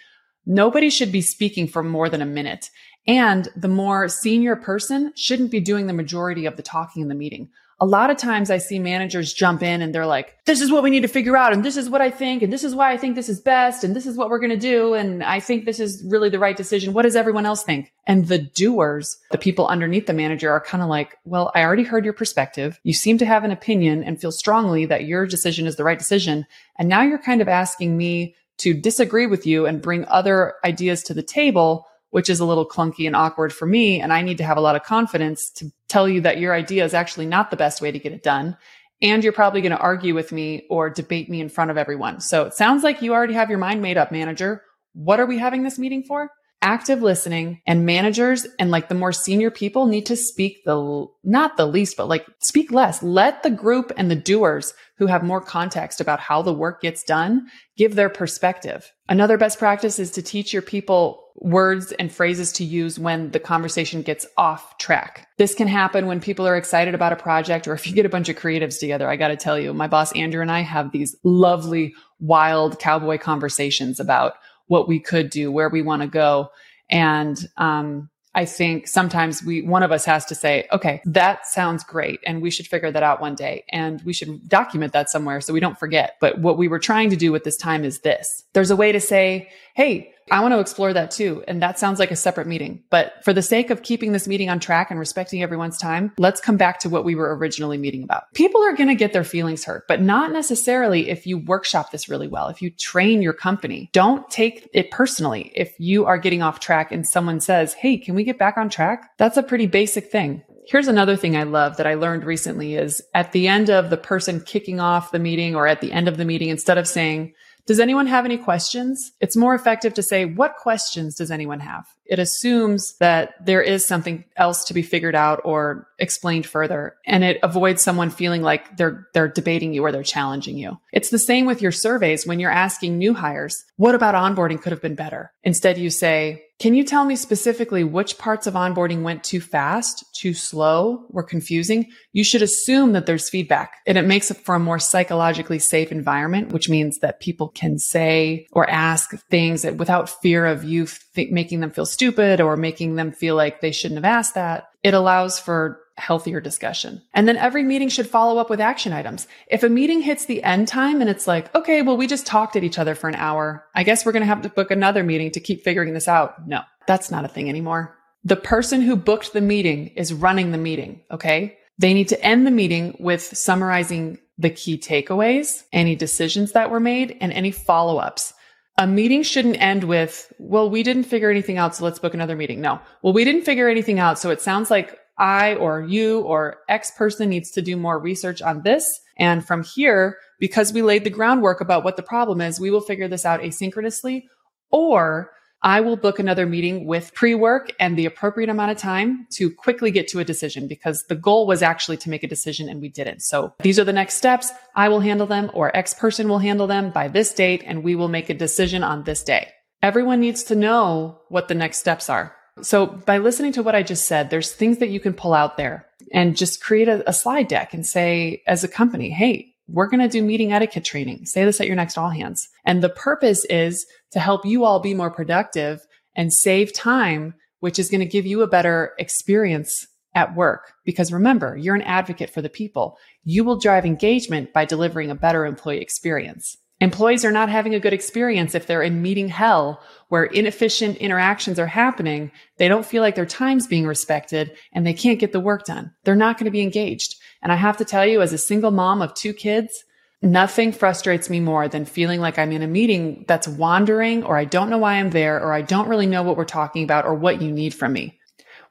Nobody 0.45 0.89
should 0.89 1.12
be 1.12 1.21
speaking 1.21 1.67
for 1.67 1.84
more 1.84 2.10
than 2.10 2.21
a 2.21 2.25
minute. 2.25 2.69
And 3.08 3.49
the 3.56 3.67
more 3.67 4.08
senior 4.08 4.56
person 4.56 5.13
shouldn't 5.15 5.51
be 5.51 5.60
doing 5.60 5.88
the 5.88 5.93
majority 5.93 6.45
of 6.45 6.56
the 6.56 6.63
talking 6.63 7.01
in 7.01 7.10
the 7.10 7.15
meeting. 7.15 7.49
A 7.82 7.86
lot 7.86 8.10
of 8.10 8.15
times 8.15 8.49
I 8.49 8.60
see 8.60 8.79
managers 8.79 9.34
jump 9.34 9.62
in 9.62 9.82
and 9.82 9.93
they're 9.93 10.06
like, 10.06 10.38
this 10.45 10.62
is 10.62 10.71
what 10.71 10.84
we 10.84 10.89
need 10.89 11.01
to 11.01 11.10
figure 11.10 11.36
out. 11.36 11.51
And 11.51 11.65
this 11.65 11.75
is 11.75 11.89
what 11.89 11.99
I 11.99 12.10
think. 12.10 12.41
And 12.41 12.53
this 12.53 12.63
is 12.63 12.73
why 12.73 12.93
I 12.93 12.97
think 12.97 13.15
this 13.15 13.27
is 13.27 13.41
best. 13.41 13.84
And 13.84 13.93
this 13.93 14.06
is 14.06 14.15
what 14.15 14.29
we're 14.29 14.39
going 14.39 14.51
to 14.51 14.58
do. 14.58 14.93
And 14.93 15.21
I 15.21 15.41
think 15.41 15.65
this 15.65 15.82
is 15.82 16.01
really 16.08 16.29
the 16.29 16.39
right 16.39 16.56
decision. 16.56 16.93
What 16.93 17.01
does 17.01 17.17
everyone 17.17 17.45
else 17.45 17.63
think? 17.63 17.91
And 18.08 18.27
the 18.27 18.38
doers, 18.38 19.17
the 19.32 19.38
people 19.38 19.67
underneath 19.67 20.06
the 20.06 20.13
manager 20.13 20.49
are 20.49 20.62
kind 20.62 20.82
of 20.82 20.88
like, 20.88 21.17
well, 21.25 21.51
I 21.56 21.63
already 21.63 21.84
heard 21.84 22.06
your 22.06 22.13
perspective. 22.13 22.79
You 22.84 22.93
seem 22.93 23.17
to 23.17 23.25
have 23.25 23.43
an 23.43 23.51
opinion 23.51 24.01
and 24.03 24.21
feel 24.21 24.32
strongly 24.32 24.86
that 24.86 25.03
your 25.03 25.25
decision 25.25 25.67
is 25.67 25.75
the 25.75 25.84
right 25.84 25.99
decision. 25.99 26.45
And 26.79 26.88
now 26.88 27.01
you're 27.01 27.17
kind 27.17 27.41
of 27.41 27.49
asking 27.49 27.97
me 27.97 28.36
to 28.59 28.73
disagree 28.73 29.25
with 29.25 29.45
you 29.45 29.65
and 29.65 29.81
bring 29.81 30.05
other 30.05 30.53
ideas 30.63 31.03
to 31.03 31.13
the 31.13 31.23
table, 31.23 31.85
which 32.11 32.29
is 32.29 32.39
a 32.39 32.45
little 32.45 32.67
clunky 32.67 33.07
and 33.07 33.15
awkward 33.15 33.51
for 33.51 33.65
me. 33.65 33.99
And 33.99 34.13
I 34.13 34.21
need 34.21 34.37
to 34.37 34.43
have 34.43 34.57
a 34.57 34.61
lot 34.61 34.75
of 34.75 34.83
confidence 34.83 35.49
to 35.55 35.71
tell 35.89 36.07
you 36.07 36.21
that 36.21 36.39
your 36.39 36.53
idea 36.53 36.85
is 36.85 36.93
actually 36.93 37.25
not 37.25 37.51
the 37.51 37.57
best 37.57 37.81
way 37.81 37.91
to 37.91 37.99
get 37.99 38.13
it 38.13 38.23
done. 38.23 38.57
And 39.01 39.23
you're 39.23 39.33
probably 39.33 39.61
going 39.61 39.71
to 39.71 39.77
argue 39.77 40.13
with 40.13 40.31
me 40.31 40.65
or 40.69 40.89
debate 40.89 41.29
me 41.29 41.41
in 41.41 41.49
front 41.49 41.71
of 41.71 41.77
everyone. 41.77 42.21
So 42.21 42.45
it 42.45 42.53
sounds 42.53 42.83
like 42.83 43.01
you 43.01 43.13
already 43.13 43.33
have 43.33 43.49
your 43.49 43.59
mind 43.59 43.81
made 43.81 43.97
up, 43.97 44.11
manager. 44.11 44.61
What 44.93 45.19
are 45.19 45.25
we 45.25 45.39
having 45.39 45.63
this 45.63 45.79
meeting 45.79 46.03
for? 46.03 46.29
Active 46.63 47.02
listening 47.02 47.62
and 47.67 47.86
managers 47.86 48.47
and 48.58 48.71
like 48.71 48.88
the 48.88 48.95
more 48.95 49.12
senior 49.12 49.52
people 49.52 49.86
need 49.86 50.06
to 50.08 50.15
speak 50.15 50.63
the 50.63 51.06
not 51.23 51.58
the 51.58 51.67
least 51.67 51.97
but 51.97 52.08
like 52.08 52.26
speak 52.39 52.71
less. 52.71 53.04
Let 53.04 53.43
the 53.43 53.52
group 53.52 53.91
and 53.97 54.10
the 54.10 54.15
doers 54.15 54.73
who 54.97 55.08
have 55.08 55.23
more 55.23 55.41
context 55.41 55.99
about 55.99 56.21
how 56.21 56.41
the 56.41 56.54
work 56.54 56.82
gets 56.82 57.04
done 57.04 57.47
give 57.78 57.95
their 57.95 58.10
perspective. 58.10 58.91
Another 59.10 59.38
best 59.38 59.60
practice 59.60 59.99
is 59.99 60.12
to 60.12 60.21
teach 60.21 60.54
your 60.54 60.62
people 60.62 61.19
words 61.36 61.91
and 61.93 62.12
phrases 62.12 62.54
to 62.54 62.63
use 62.63 62.97
when 62.97 63.32
the 63.32 63.39
conversation 63.39 64.02
gets 64.02 64.26
off 64.38 64.78
track. 64.78 65.28
This 65.38 65.56
can 65.56 65.67
happen 65.67 66.06
when 66.06 66.21
people 66.21 66.47
are 66.47 66.56
excited 66.56 66.95
about 66.95 67.12
a 67.12 67.17
project 67.17 67.67
or 67.67 67.73
if 67.73 67.86
you 67.88 67.93
get 67.93 68.06
a 68.06 68.10
bunch 68.10 68.30
of 68.30 68.38
creatives 68.38 68.80
together. 68.80 69.10
I 69.10 69.15
got 69.17 69.30
to 69.30 69.36
tell 69.36 69.60
you 69.60 69.73
my 69.73 69.88
boss 69.88 70.13
andrew 70.13 70.41
and 70.41 70.52
i 70.52 70.62
have 70.62 70.91
these 70.91 71.15
lovely 71.23 71.93
wild 72.19 72.80
cowboy 72.80 73.17
conversations 73.17 73.99
about 73.99 74.34
what 74.73 74.88
we 74.88 74.99
could 74.99 75.29
do, 75.29 75.51
where 75.51 75.69
we 75.69 75.83
want 75.83 76.01
to 76.01 76.07
go. 76.07 76.49
And 76.89 77.38
um, 77.57 78.09
I 78.33 78.45
think 78.45 78.88
sometimes 78.88 79.43
we, 79.43 79.62
one 79.62 79.83
of 79.83 79.91
us 79.91 80.03
has 80.05 80.25
to 80.25 80.33
say, 80.33 80.67
okay, 80.71 80.99
that 81.05 81.45
sounds 81.45 81.83
great. 81.83 82.19
And 82.25 82.41
we 82.41 82.49
should 82.49 82.65
figure 82.65 82.91
that 82.91 83.03
out 83.03 83.21
one 83.21 83.36
day. 83.36 83.65
And 83.69 84.01
we 84.01 84.13
should 84.13 84.49
document 84.49 84.91
that 84.93 85.12
somewhere 85.12 85.41
so 85.41 85.53
we 85.53 85.59
don't 85.59 85.77
forget. 85.77 86.15
But 86.19 86.39
what 86.39 86.57
we 86.57 86.67
were 86.67 86.79
trying 86.79 87.12
to 87.12 87.15
do 87.15 87.31
with 87.31 87.43
this 87.43 87.55
time 87.55 87.83
is 87.83 87.99
this. 87.99 88.43
There's 88.53 88.71
a 88.71 88.75
way 88.75 88.91
to 88.91 88.99
say, 88.99 89.47
Hey, 89.75 90.12
I 90.31 90.41
want 90.41 90.53
to 90.53 90.59
explore 90.59 90.93
that 90.93 91.12
too. 91.12 91.43
And 91.47 91.62
that 91.62 91.79
sounds 91.79 91.99
like 91.99 92.12
a 92.12 92.15
separate 92.15 92.47
meeting. 92.47 92.83
But 92.89 93.13
for 93.23 93.33
the 93.33 93.41
sake 93.41 93.69
of 93.69 93.83
keeping 93.83 94.12
this 94.12 94.27
meeting 94.27 94.49
on 94.49 94.59
track 94.59 94.89
and 94.89 94.99
respecting 94.99 95.43
everyone's 95.43 95.77
time, 95.77 96.12
let's 96.17 96.41
come 96.41 96.57
back 96.57 96.79
to 96.79 96.89
what 96.89 97.05
we 97.05 97.15
were 97.15 97.36
originally 97.36 97.77
meeting 97.77 98.03
about. 98.03 98.31
People 98.33 98.62
are 98.62 98.75
going 98.75 98.89
to 98.89 98.95
get 98.95 99.13
their 99.13 99.23
feelings 99.23 99.65
hurt, 99.65 99.88
but 99.88 100.01
not 100.01 100.31
necessarily 100.31 101.09
if 101.09 101.27
you 101.27 101.38
workshop 101.38 101.91
this 101.91 102.09
really 102.09 102.27
well. 102.27 102.47
If 102.47 102.62
you 102.62 102.69
train 102.71 103.21
your 103.21 103.33
company, 103.33 103.89
don't 103.93 104.29
take 104.29 104.69
it 104.73 104.91
personally. 104.91 105.51
If 105.55 105.73
you 105.79 106.05
are 106.05 106.17
getting 106.17 106.41
off 106.41 106.59
track 106.59 106.91
and 106.91 107.07
someone 107.07 107.39
says, 107.39 107.73
Hey, 107.73 107.97
can 107.97 108.15
we 108.15 108.23
get 108.23 108.38
back 108.38 108.57
on 108.57 108.69
track? 108.69 109.12
That's 109.17 109.38
a 109.38 109.43
pretty 109.43 109.67
basic 109.67 110.12
thing. 110.12 110.43
Here's 110.65 110.88
another 110.88 111.17
thing 111.17 111.36
I 111.36 111.43
love 111.43 111.77
that 111.77 111.88
I 111.88 111.95
learned 111.95 112.23
recently 112.23 112.75
is 112.75 113.01
at 113.13 113.33
the 113.33 113.49
end 113.49 113.69
of 113.69 113.89
the 113.89 113.97
person 113.97 114.39
kicking 114.39 114.79
off 114.79 115.12
the 115.12 115.19
meeting 115.19 115.55
or 115.55 115.67
at 115.67 115.81
the 115.81 115.91
end 115.91 116.07
of 116.07 116.15
the 116.15 116.23
meeting, 116.23 116.49
instead 116.49 116.77
of 116.77 116.88
saying, 116.88 117.33
Does 117.65 117.80
anyone 117.80 118.08
have 118.08 118.26
any 118.26 118.38
questions? 118.38 119.13
It's 119.21 119.38
more 119.38 119.56
effective 119.56 119.93
to 119.93 120.04
say, 120.04 120.26
what 120.26 120.56
questions 120.58 121.15
does 121.15 121.32
anyone 121.32 121.62
have? 121.62 121.86
It 122.05 122.19
assumes 122.19 122.95
that 122.99 123.33
there 123.45 123.61
is 123.61 123.85
something 123.85 124.25
else 124.37 124.65
to 124.65 124.73
be 124.73 124.81
figured 124.81 125.15
out 125.15 125.41
or 125.43 125.87
explained 125.99 126.45
further. 126.45 126.95
And 127.05 127.23
it 127.23 127.39
avoids 127.43 127.81
someone 127.81 128.09
feeling 128.09 128.41
like 128.41 128.77
they're, 128.77 129.07
they're 129.13 129.27
debating 129.27 129.73
you 129.73 129.83
or 129.83 129.91
they're 129.91 130.03
challenging 130.03 130.57
you. 130.57 130.79
It's 130.91 131.09
the 131.09 131.19
same 131.19 131.45
with 131.45 131.61
your 131.61 131.71
surveys 131.71 132.27
when 132.27 132.39
you're 132.39 132.51
asking 132.51 132.97
new 132.97 133.13
hires, 133.13 133.63
what 133.77 133.95
about 133.95 134.15
onboarding 134.15 134.61
could 134.61 134.71
have 134.71 134.81
been 134.81 134.95
better? 134.95 135.31
Instead, 135.43 135.77
you 135.77 135.89
say, 135.89 136.43
can 136.59 136.75
you 136.75 136.83
tell 136.85 137.03
me 137.03 137.15
specifically 137.15 137.83
which 137.83 138.17
parts 138.17 138.47
of 138.47 138.53
onboarding 138.53 139.01
went 139.01 139.23
too 139.23 139.41
fast, 139.41 140.05
too 140.15 140.33
slow, 140.33 141.05
were 141.09 141.23
confusing? 141.23 141.91
You 142.13 142.23
should 142.23 142.41
assume 142.41 142.93
that 142.93 143.05
there's 143.05 143.29
feedback 143.29 143.73
and 143.85 143.97
it 143.97 144.05
makes 144.05 144.31
it 144.31 144.37
for 144.37 144.55
a 144.55 144.59
more 144.59 144.79
psychologically 144.79 145.59
safe 145.59 145.91
environment, 145.91 146.53
which 146.53 146.69
means 146.69 146.99
that 146.99 147.19
people 147.19 147.49
can 147.49 147.79
say 147.79 148.47
or 148.51 148.69
ask 148.69 149.11
things 149.29 149.65
without 149.65 150.09
fear 150.21 150.45
of 150.45 150.63
you 150.63 150.87
th- 151.15 151.31
making 151.31 151.59
them 151.59 151.71
feel 151.71 151.85
stupid 151.85 152.02
or 152.11 152.57
making 152.57 152.95
them 152.95 153.11
feel 153.11 153.35
like 153.35 153.61
they 153.61 153.71
shouldn't 153.71 153.97
have 153.97 154.05
asked 154.05 154.35
that. 154.35 154.69
It 154.83 154.93
allows 154.93 155.39
for 155.39 155.79
healthier 155.95 156.41
discussion. 156.41 157.01
And 157.13 157.27
then 157.27 157.37
every 157.37 157.63
meeting 157.63 157.89
should 157.89 158.07
follow 158.07 158.39
up 158.39 158.49
with 158.49 158.59
action 158.59 158.93
items. 158.93 159.27
If 159.47 159.63
a 159.63 159.69
meeting 159.69 160.01
hits 160.01 160.25
the 160.25 160.43
end 160.43 160.67
time 160.67 161.01
and 161.01 161.09
it's 161.09 161.27
like, 161.27 161.53
okay, 161.55 161.81
well, 161.81 161.97
we 161.97 162.07
just 162.07 162.25
talked 162.25 162.55
at 162.55 162.63
each 162.63 162.79
other 162.79 162.95
for 162.95 163.07
an 163.07 163.15
hour. 163.15 163.65
I 163.75 163.83
guess 163.83 164.05
we're 164.05 164.11
going 164.11 164.21
to 164.21 164.27
have 164.27 164.41
to 164.41 164.49
book 164.49 164.71
another 164.71 165.03
meeting 165.03 165.31
to 165.31 165.39
keep 165.39 165.63
figuring 165.63 165.93
this 165.93 166.07
out. 166.07 166.47
No, 166.47 166.61
that's 166.87 167.11
not 167.11 167.25
a 167.25 167.29
thing 167.29 167.49
anymore. 167.49 167.95
The 168.23 168.35
person 168.35 168.81
who 168.81 168.95
booked 168.95 169.33
the 169.33 169.41
meeting 169.41 169.89
is 169.89 170.13
running 170.13 170.51
the 170.51 170.57
meeting. 170.57 171.01
Okay. 171.11 171.57
They 171.77 171.93
need 171.93 172.09
to 172.09 172.23
end 172.23 172.47
the 172.47 172.51
meeting 172.51 172.95
with 172.99 173.21
summarizing 173.21 174.19
the 174.37 174.49
key 174.49 174.77
takeaways, 174.77 175.63
any 175.71 175.95
decisions 175.95 176.53
that 176.53 176.71
were 176.71 176.79
made 176.79 177.17
and 177.21 177.31
any 177.33 177.51
follow 177.51 177.97
ups. 177.97 178.33
A 178.77 178.88
meeting 178.88 179.21
shouldn't 179.21 179.62
end 179.62 179.83
with, 179.83 180.33
well, 180.39 180.69
we 180.69 180.81
didn't 180.81 181.03
figure 181.03 181.29
anything 181.29 181.57
out. 181.57 181.75
So 181.75 181.83
let's 181.83 181.99
book 181.99 182.13
another 182.13 182.36
meeting. 182.36 182.59
No. 182.59 182.79
Well, 183.03 183.13
we 183.13 183.23
didn't 183.23 183.43
figure 183.43 183.69
anything 183.69 183.99
out. 183.99 184.17
So 184.17 184.31
it 184.31 184.41
sounds 184.41 184.71
like 184.71 184.97
I 185.17 185.55
or 185.55 185.81
you 185.81 186.21
or 186.21 186.57
X 186.69 186.91
person 186.97 187.29
needs 187.29 187.51
to 187.51 187.62
do 187.62 187.77
more 187.77 187.99
research 187.99 188.41
on 188.41 188.63
this. 188.63 188.86
And 189.17 189.45
from 189.45 189.63
here, 189.63 190.17
because 190.39 190.73
we 190.73 190.81
laid 190.81 191.03
the 191.03 191.12
groundwork 191.12 191.62
about 191.62 191.83
what 191.83 191.97
the 191.97 192.03
problem 192.03 192.41
is, 192.41 192.59
we 192.59 192.71
will 192.71 192.81
figure 192.81 193.07
this 193.07 193.25
out 193.25 193.41
asynchronously 193.41 194.23
or 194.71 195.29
I 195.63 195.80
will 195.80 195.95
book 195.95 196.19
another 196.19 196.45
meeting 196.45 196.86
with 196.86 197.13
pre 197.13 197.36
work 197.36 197.71
and 197.80 197.97
the 197.97 198.06
appropriate 198.06 198.49
amount 198.49 198.71
of 198.71 198.78
time 198.78 199.28
to 199.32 199.49
quickly 199.49 199.91
get 199.91 200.10
to 200.10 200.19
a 200.19 200.26
decision 200.26 200.67
because 200.67 201.06
the 201.06 201.15
goal 201.15 201.47
was 201.47 201.63
actually 201.63 201.97
to 201.97 202.10
make 202.10 202.23
a 202.23 202.28
decision 202.28 202.67
and 202.67 202.82
we 202.82 202.89
didn't. 202.89 203.21
So 203.21 203.54
these 203.60 203.80
are 203.80 203.86
the 203.86 203.93
next 203.93 204.15
steps. 204.15 204.52
I 204.76 204.89
will 204.89 204.99
handle 204.99 205.26
them 205.26 205.49
or 205.54 205.76
X 205.76 205.93
person 205.93 206.28
will 206.28 206.39
handle 206.39 206.67
them 206.67 206.91
by 206.91 207.08
this 207.08 207.34
date 207.34 207.63
and 207.65 207.82
we 207.82 207.95
will 207.95 208.10
make 208.10 208.30
a 208.30 208.34
decision 208.34 208.84
on 208.84 209.04
this 209.04 209.23
day. 209.23 209.52
Everyone 209.82 210.19
needs 210.19 210.43
to 210.43 210.56
know 210.56 211.19
what 211.30 211.47
the 211.47 211.56
next 211.56 211.78
steps 211.78 212.10
are. 212.10 212.36
So 212.62 212.86
by 212.86 213.17
listening 213.17 213.54
to 213.54 213.63
what 213.63 213.76
I 213.76 213.84
just 213.84 214.06
said, 214.06 214.30
there's 214.30 214.52
things 214.52 214.78
that 214.80 214.89
you 214.89 214.99
can 214.99 215.13
pull 215.13 215.34
out 215.34 215.58
there 215.58 215.88
and 216.12 216.38
just 216.38 216.62
create 216.62 216.88
a, 216.88 217.10
a 217.10 217.13
slide 217.13 217.47
deck 217.47 217.73
and 217.73 217.86
say, 217.86 218.43
as 218.45 218.63
a 218.63 218.67
company, 218.67 219.10
Hey, 219.10 219.52
we're 219.73 219.88
going 219.88 219.99
to 219.99 220.07
do 220.07 220.23
meeting 220.23 220.53
etiquette 220.53 220.86
training. 220.86 221.25
Say 221.25 221.43
this 221.43 221.59
at 221.59 221.67
your 221.67 221.75
next 221.75 221.97
all 221.97 222.12
hands. 222.12 222.47
And 222.63 222.81
the 222.81 222.89
purpose 222.89 223.43
is 223.45 223.86
to 224.12 224.19
help 224.19 224.45
you 224.45 224.63
all 224.63 224.79
be 224.79 224.93
more 224.93 225.09
productive 225.09 225.81
and 226.15 226.31
save 226.31 226.73
time, 226.73 227.33
which 227.59 227.79
is 227.79 227.89
going 227.89 227.99
to 227.99 228.05
give 228.05 228.25
you 228.25 228.43
a 228.43 228.47
better 228.47 228.93
experience 228.99 229.88
at 230.13 230.36
work. 230.36 230.73
Because 230.86 231.12
remember, 231.12 231.57
you're 231.57 231.73
an 231.73 231.81
advocate 231.81 232.29
for 232.29 232.41
the 232.41 232.49
people. 232.49 232.99
You 233.23 233.43
will 233.43 233.57
drive 233.57 233.83
engagement 233.83 234.53
by 234.53 234.65
delivering 234.65 235.09
a 235.09 235.15
better 235.15 235.43
employee 235.43 235.81
experience. 235.81 236.55
Employees 236.79 237.25
are 237.25 237.31
not 237.31 237.49
having 237.49 237.73
a 237.73 237.79
good 237.79 237.93
experience 237.93 238.53
if 238.53 238.67
they're 238.67 238.83
in 238.83 239.01
meeting 239.01 239.29
hell 239.29 239.81
where 240.09 240.25
inefficient 240.25 240.97
interactions 240.97 241.57
are 241.57 241.65
happening. 241.65 242.31
They 242.57 242.67
don't 242.67 242.86
feel 242.86 243.01
like 243.01 243.15
their 243.15 243.25
time's 243.25 243.65
being 243.65 243.88
respected 243.88 244.55
and 244.73 244.86
they 244.86 244.93
can't 244.93 245.19
get 245.19 245.31
the 245.31 245.39
work 245.39 245.65
done. 245.65 245.93
They're 246.03 246.15
not 246.15 246.38
going 246.38 246.45
to 246.45 246.51
be 246.51 246.62
engaged. 246.62 247.15
And 247.43 247.51
I 247.51 247.56
have 247.56 247.77
to 247.77 247.86
tell 247.86 248.06
you, 248.06 248.23
as 248.23 248.34
a 248.34 248.38
single 248.39 248.71
mom 248.71 249.03
of 249.03 249.13
two 249.13 249.34
kids, 249.34 249.84
nothing 250.23 250.71
frustrates 250.71 251.29
me 251.29 251.39
more 251.39 251.67
than 251.67 251.86
feeling 251.86 252.19
like 252.19 252.39
I'm 252.39 252.51
in 252.51 252.63
a 252.63 252.67
meeting 252.67 253.25
that's 253.27 253.47
wandering 253.47 254.23
or 254.23 254.36
I 254.38 254.45
don't 254.45 254.71
know 254.71 254.79
why 254.79 254.93
I'm 254.95 255.12
there 255.12 255.39
or 255.39 255.53
I 255.53 255.62
don't 255.62 255.89
really 255.89 256.08
know 256.08 256.23
what 256.23 256.38
we're 256.38 256.45
talking 256.45 256.84
about 256.84 257.06
or 257.06 257.13
what 257.13 257.41
you 257.41 257.51
need 257.51 257.75
from 257.75 257.93
me. 257.93 258.19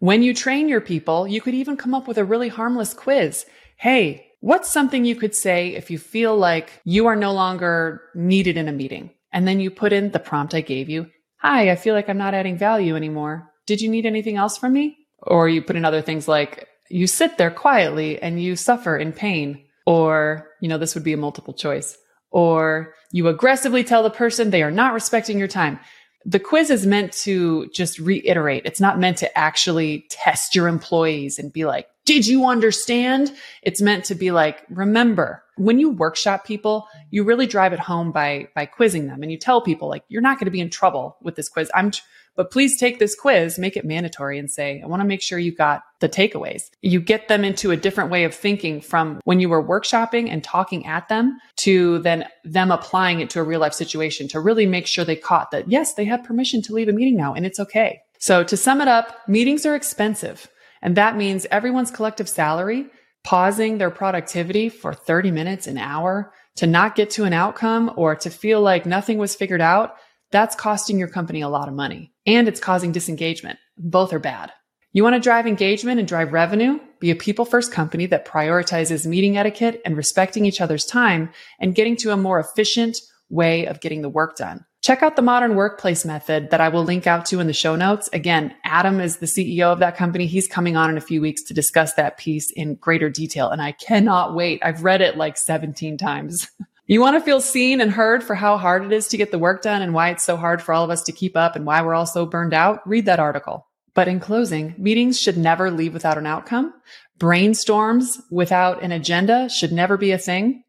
When 0.00 0.24
you 0.24 0.34
train 0.34 0.68
your 0.68 0.80
people, 0.80 1.28
you 1.28 1.40
could 1.40 1.54
even 1.54 1.76
come 1.76 1.94
up 1.94 2.08
with 2.08 2.18
a 2.18 2.24
really 2.24 2.48
harmless 2.48 2.92
quiz. 2.92 3.46
Hey, 3.76 4.32
What's 4.42 4.68
something 4.68 5.04
you 5.04 5.14
could 5.14 5.36
say 5.36 5.68
if 5.76 5.88
you 5.88 6.00
feel 6.00 6.36
like 6.36 6.80
you 6.82 7.06
are 7.06 7.14
no 7.14 7.32
longer 7.32 8.02
needed 8.12 8.56
in 8.56 8.66
a 8.66 8.72
meeting? 8.72 9.10
And 9.32 9.46
then 9.46 9.60
you 9.60 9.70
put 9.70 9.92
in 9.92 10.10
the 10.10 10.18
prompt 10.18 10.52
I 10.52 10.62
gave 10.62 10.88
you. 10.88 11.08
Hi, 11.36 11.70
I 11.70 11.76
feel 11.76 11.94
like 11.94 12.08
I'm 12.08 12.18
not 12.18 12.34
adding 12.34 12.58
value 12.58 12.96
anymore. 12.96 13.52
Did 13.66 13.80
you 13.80 13.88
need 13.88 14.04
anything 14.04 14.36
else 14.36 14.58
from 14.58 14.72
me? 14.72 14.98
Or 15.18 15.48
you 15.48 15.62
put 15.62 15.76
in 15.76 15.84
other 15.84 16.02
things 16.02 16.26
like 16.26 16.66
you 16.92 17.06
sit 17.06 17.38
there 17.38 17.50
quietly 17.50 18.20
and 18.20 18.40
you 18.40 18.54
suffer 18.54 18.96
in 18.96 19.12
pain. 19.12 19.64
Or, 19.86 20.48
you 20.60 20.68
know, 20.68 20.78
this 20.78 20.94
would 20.94 21.02
be 21.02 21.12
a 21.12 21.16
multiple 21.16 21.54
choice. 21.54 21.96
Or 22.30 22.94
you 23.10 23.28
aggressively 23.28 23.82
tell 23.82 24.02
the 24.02 24.10
person 24.10 24.50
they 24.50 24.62
are 24.62 24.70
not 24.70 24.94
respecting 24.94 25.38
your 25.38 25.48
time. 25.48 25.80
The 26.24 26.38
quiz 26.38 26.70
is 26.70 26.86
meant 26.86 27.12
to 27.24 27.68
just 27.74 27.98
reiterate. 27.98 28.64
It's 28.64 28.80
not 28.80 29.00
meant 29.00 29.18
to 29.18 29.38
actually 29.38 30.06
test 30.08 30.54
your 30.54 30.68
employees 30.68 31.38
and 31.38 31.52
be 31.52 31.64
like, 31.64 31.88
did 32.04 32.26
you 32.26 32.46
understand? 32.46 33.32
It's 33.62 33.82
meant 33.82 34.04
to 34.06 34.14
be 34.14 34.30
like, 34.30 34.62
remember, 34.70 35.42
when 35.56 35.78
you 35.78 35.90
workshop 35.90 36.44
people, 36.44 36.86
you 37.10 37.24
really 37.24 37.46
drive 37.46 37.72
it 37.72 37.80
home 37.80 38.12
by, 38.12 38.48
by 38.54 38.66
quizzing 38.66 39.06
them 39.08 39.22
and 39.22 39.32
you 39.32 39.38
tell 39.38 39.62
people 39.62 39.88
like, 39.88 40.04
you're 40.08 40.22
not 40.22 40.38
going 40.38 40.46
to 40.46 40.52
be 40.52 40.60
in 40.60 40.70
trouble 40.70 41.16
with 41.22 41.34
this 41.36 41.48
quiz. 41.48 41.70
I'm, 41.74 41.90
but 42.34 42.50
please 42.50 42.78
take 42.78 42.98
this 42.98 43.14
quiz, 43.14 43.58
make 43.58 43.76
it 43.76 43.84
mandatory 43.84 44.38
and 44.38 44.50
say, 44.50 44.80
I 44.82 44.86
want 44.86 45.02
to 45.02 45.08
make 45.08 45.22
sure 45.22 45.38
you 45.38 45.54
got 45.54 45.82
the 46.00 46.08
takeaways. 46.08 46.70
You 46.80 47.00
get 47.00 47.28
them 47.28 47.44
into 47.44 47.70
a 47.70 47.76
different 47.76 48.10
way 48.10 48.24
of 48.24 48.34
thinking 48.34 48.80
from 48.80 49.20
when 49.24 49.40
you 49.40 49.48
were 49.48 49.66
workshopping 49.66 50.28
and 50.28 50.42
talking 50.42 50.86
at 50.86 51.08
them 51.08 51.38
to 51.58 51.98
then 52.00 52.26
them 52.44 52.70
applying 52.70 53.20
it 53.20 53.30
to 53.30 53.40
a 53.40 53.44
real 53.44 53.60
life 53.60 53.74
situation 53.74 54.28
to 54.28 54.40
really 54.40 54.66
make 54.66 54.86
sure 54.86 55.04
they 55.04 55.16
caught 55.16 55.50
that, 55.50 55.70
yes, 55.70 55.94
they 55.94 56.04
have 56.04 56.24
permission 56.24 56.62
to 56.62 56.72
leave 56.72 56.88
a 56.88 56.92
meeting 56.92 57.16
now 57.16 57.34
and 57.34 57.44
it's 57.44 57.60
okay. 57.60 58.00
So 58.18 58.44
to 58.44 58.56
sum 58.56 58.80
it 58.80 58.88
up, 58.88 59.16
meetings 59.28 59.66
are 59.66 59.74
expensive. 59.74 60.48
And 60.80 60.96
that 60.96 61.16
means 61.16 61.46
everyone's 61.50 61.90
collective 61.90 62.28
salary, 62.28 62.86
pausing 63.24 63.78
their 63.78 63.90
productivity 63.90 64.68
for 64.68 64.94
30 64.94 65.30
minutes, 65.30 65.66
an 65.66 65.78
hour 65.78 66.32
to 66.56 66.66
not 66.66 66.94
get 66.94 67.10
to 67.10 67.24
an 67.24 67.32
outcome 67.32 67.92
or 67.96 68.14
to 68.16 68.30
feel 68.30 68.60
like 68.60 68.84
nothing 68.84 69.18
was 69.18 69.34
figured 69.34 69.60
out. 69.60 69.94
That's 70.32 70.56
costing 70.56 70.98
your 70.98 71.08
company 71.08 71.42
a 71.42 71.48
lot 71.48 71.68
of 71.68 71.74
money 71.74 72.12
and 72.26 72.48
it's 72.48 72.60
causing 72.60 72.90
disengagement. 72.90 73.58
Both 73.76 74.12
are 74.12 74.18
bad. 74.18 74.50
You 74.94 75.02
want 75.04 75.14
to 75.14 75.20
drive 75.20 75.46
engagement 75.46 75.98
and 75.98 76.08
drive 76.08 76.32
revenue? 76.32 76.80
Be 77.00 77.10
a 77.10 77.16
people 77.16 77.44
first 77.44 77.72
company 77.72 78.06
that 78.06 78.26
prioritizes 78.26 79.06
meeting 79.06 79.36
etiquette 79.36 79.80
and 79.84 79.96
respecting 79.96 80.44
each 80.44 80.60
other's 80.60 80.84
time 80.84 81.30
and 81.60 81.74
getting 81.74 81.96
to 81.98 82.10
a 82.10 82.16
more 82.16 82.40
efficient 82.40 82.98
way 83.28 83.66
of 83.66 83.80
getting 83.80 84.02
the 84.02 84.08
work 84.08 84.36
done. 84.36 84.64
Check 84.82 85.02
out 85.02 85.16
the 85.16 85.22
modern 85.22 85.54
workplace 85.54 86.04
method 86.04 86.50
that 86.50 86.60
I 86.60 86.68
will 86.68 86.82
link 86.82 87.06
out 87.06 87.24
to 87.26 87.40
in 87.40 87.46
the 87.46 87.52
show 87.52 87.76
notes. 87.76 88.08
Again, 88.12 88.54
Adam 88.64 89.00
is 89.00 89.18
the 89.18 89.26
CEO 89.26 89.72
of 89.72 89.78
that 89.78 89.96
company. 89.96 90.26
He's 90.26 90.48
coming 90.48 90.76
on 90.76 90.90
in 90.90 90.96
a 90.96 91.02
few 91.02 91.20
weeks 91.20 91.42
to 91.44 91.54
discuss 91.54 91.94
that 91.94 92.18
piece 92.18 92.50
in 92.50 92.74
greater 92.74 93.08
detail. 93.08 93.48
And 93.48 93.62
I 93.62 93.72
cannot 93.72 94.34
wait. 94.34 94.60
I've 94.62 94.82
read 94.82 95.00
it 95.00 95.16
like 95.16 95.36
17 95.36 95.98
times. 95.98 96.48
you 96.92 97.00
want 97.00 97.16
to 97.16 97.24
feel 97.24 97.40
seen 97.40 97.80
and 97.80 97.90
heard 97.90 98.22
for 98.22 98.34
how 98.34 98.58
hard 98.58 98.84
it 98.84 98.92
is 98.92 99.08
to 99.08 99.16
get 99.16 99.30
the 99.30 99.38
work 99.38 99.62
done 99.62 99.82
and 99.82 99.94
why 99.94 100.10
it's 100.10 100.24
so 100.24 100.36
hard 100.36 100.60
for 100.60 100.72
all 100.72 100.84
of 100.84 100.90
us 100.90 101.04
to 101.04 101.12
keep 101.12 101.36
up 101.36 101.56
and 101.56 101.64
why 101.64 101.80
we're 101.82 101.94
all 101.94 102.06
so 102.06 102.26
burned 102.26 102.54
out? 102.54 102.86
Read 102.86 103.06
that 103.06 103.20
article. 103.20 103.66
But 103.94 104.08
in 104.08 104.20
closing, 104.20 104.74
meetings 104.78 105.20
should 105.20 105.36
never 105.36 105.70
leave 105.70 105.94
without 105.94 106.18
an 106.18 106.26
outcome. 106.26 106.72
Brainstorms 107.18 108.20
without 108.30 108.82
an 108.82 108.90
agenda 108.90 109.48
should 109.48 109.72
never 109.72 109.96
be 109.96 110.12
a 110.12 110.18
thing. 110.18 110.64